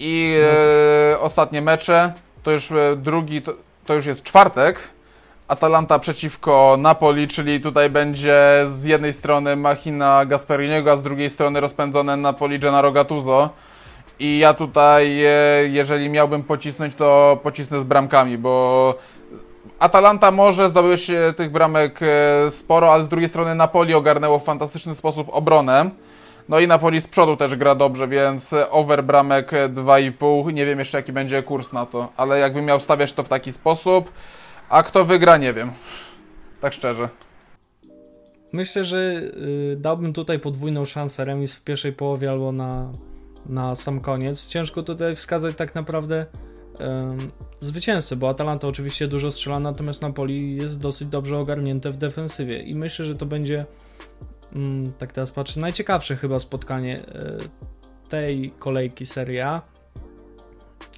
[0.02, 0.38] I
[1.12, 3.52] e, ostatnie mecze, to już e, drugi, to,
[3.86, 4.80] to już jest czwartek.
[5.48, 11.60] Atalanta przeciwko Napoli, czyli tutaj będzie z jednej strony machina Gasperiniego, a z drugiej strony
[11.60, 13.50] rozpędzone Napoli Gennaro Gattuso.
[14.18, 15.30] I ja tutaj, e,
[15.68, 18.94] jeżeli miałbym pocisnąć, to pocisnę z bramkami, bo
[19.78, 22.00] Atalanta może zdobyć e, tych bramek
[22.50, 25.90] sporo, ale z drugiej strony Napoli ogarnęło w fantastyczny sposób obronę.
[26.48, 30.52] No i Napoli z przodu też gra dobrze, więc over bramek 2,5.
[30.52, 33.52] Nie wiem jeszcze jaki będzie kurs na to, ale jakbym miał stawiać to w taki
[33.52, 34.12] sposób,
[34.68, 35.72] a kto wygra, nie wiem.
[36.60, 37.08] Tak szczerze.
[38.52, 38.98] Myślę, że
[39.72, 42.92] y, dałbym tutaj podwójną szansę remis w pierwszej połowie albo na,
[43.46, 44.46] na sam koniec.
[44.46, 46.26] Ciężko tutaj wskazać tak naprawdę
[47.60, 52.74] zwycięzcę, bo Atalanta oczywiście dużo strzela, natomiast Napoli jest dosyć dobrze ogarnięte w defensywie i
[52.74, 53.64] myślę, że to będzie
[54.56, 59.62] ym, tak teraz patrzę, najciekawsze chyba spotkanie y, tej kolejki Serie A,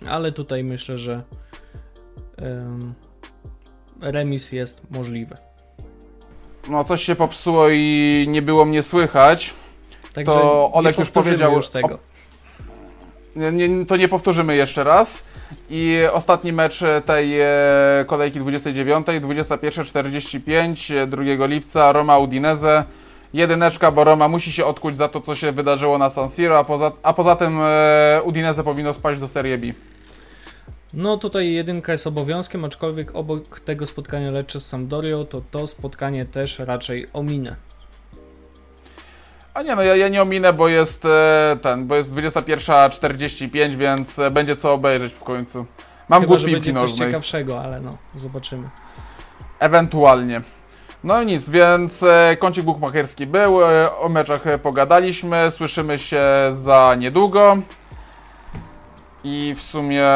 [0.07, 1.23] ale tutaj myślę, że
[4.01, 5.37] remis jest możliwy.
[6.69, 9.55] No coś się popsuło i nie było mnie słychać.
[10.13, 11.99] Także To Olek już powiedział już tego.
[13.37, 15.23] Nie, to nie powtórzymy jeszcze raz.
[15.71, 17.47] I ostatni mecz tej e,
[18.07, 22.85] kolejki 29, 21.45, 2 lipca, Roma Udinese.
[23.35, 26.65] Jedyneczka, bo Roma musi się odkuć za to, co się wydarzyło na San Siro, a
[26.65, 29.67] poza, a poza tym e, Udinese powinno spaść do Serie B.
[30.95, 36.25] No tutaj jedynka jest obowiązkiem, aczkolwiek obok tego spotkania Lecce z Sampdorią, to to spotkanie
[36.25, 37.57] też raczej ominę.
[39.55, 44.19] A nie, no ja, ja nie ominę, bo jest e, ten, bo jest 21.45, więc
[44.19, 45.67] e, będzie co obejrzeć w końcu.
[46.09, 47.09] Mam Chyba, głód że będzie coś nożnej.
[47.09, 48.71] ciekawszego, ale no, zobaczymy.
[49.59, 50.41] Ewentualnie.
[51.05, 56.95] No nic, więc e, kącik bukmacherski był, e, o meczach e, pogadaliśmy, słyszymy się za
[56.99, 57.57] niedługo.
[59.25, 60.09] I w sumie...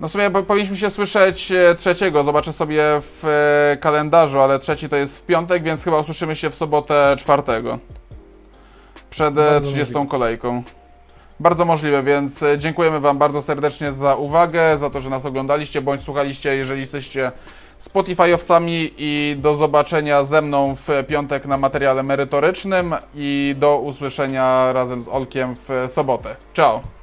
[0.00, 3.22] No w sumie po- powinniśmy się słyszeć trzeciego, zobaczę sobie w
[3.80, 7.78] kalendarzu, ale trzeci to jest w piątek, więc chyba usłyszymy się w sobotę czwartego.
[9.10, 10.10] Przed Bardzo 30 możliwe.
[10.10, 10.62] kolejką.
[11.40, 16.02] Bardzo możliwe, więc dziękujemy Wam bardzo serdecznie za uwagę, za to, że nas oglądaliście bądź
[16.02, 17.32] słuchaliście, jeżeli jesteście
[17.80, 25.02] Spotify'owcami i do zobaczenia ze mną w piątek na materiale merytorycznym i do usłyszenia razem
[25.02, 26.36] z Olkiem w sobotę.
[26.54, 26.97] Ciao!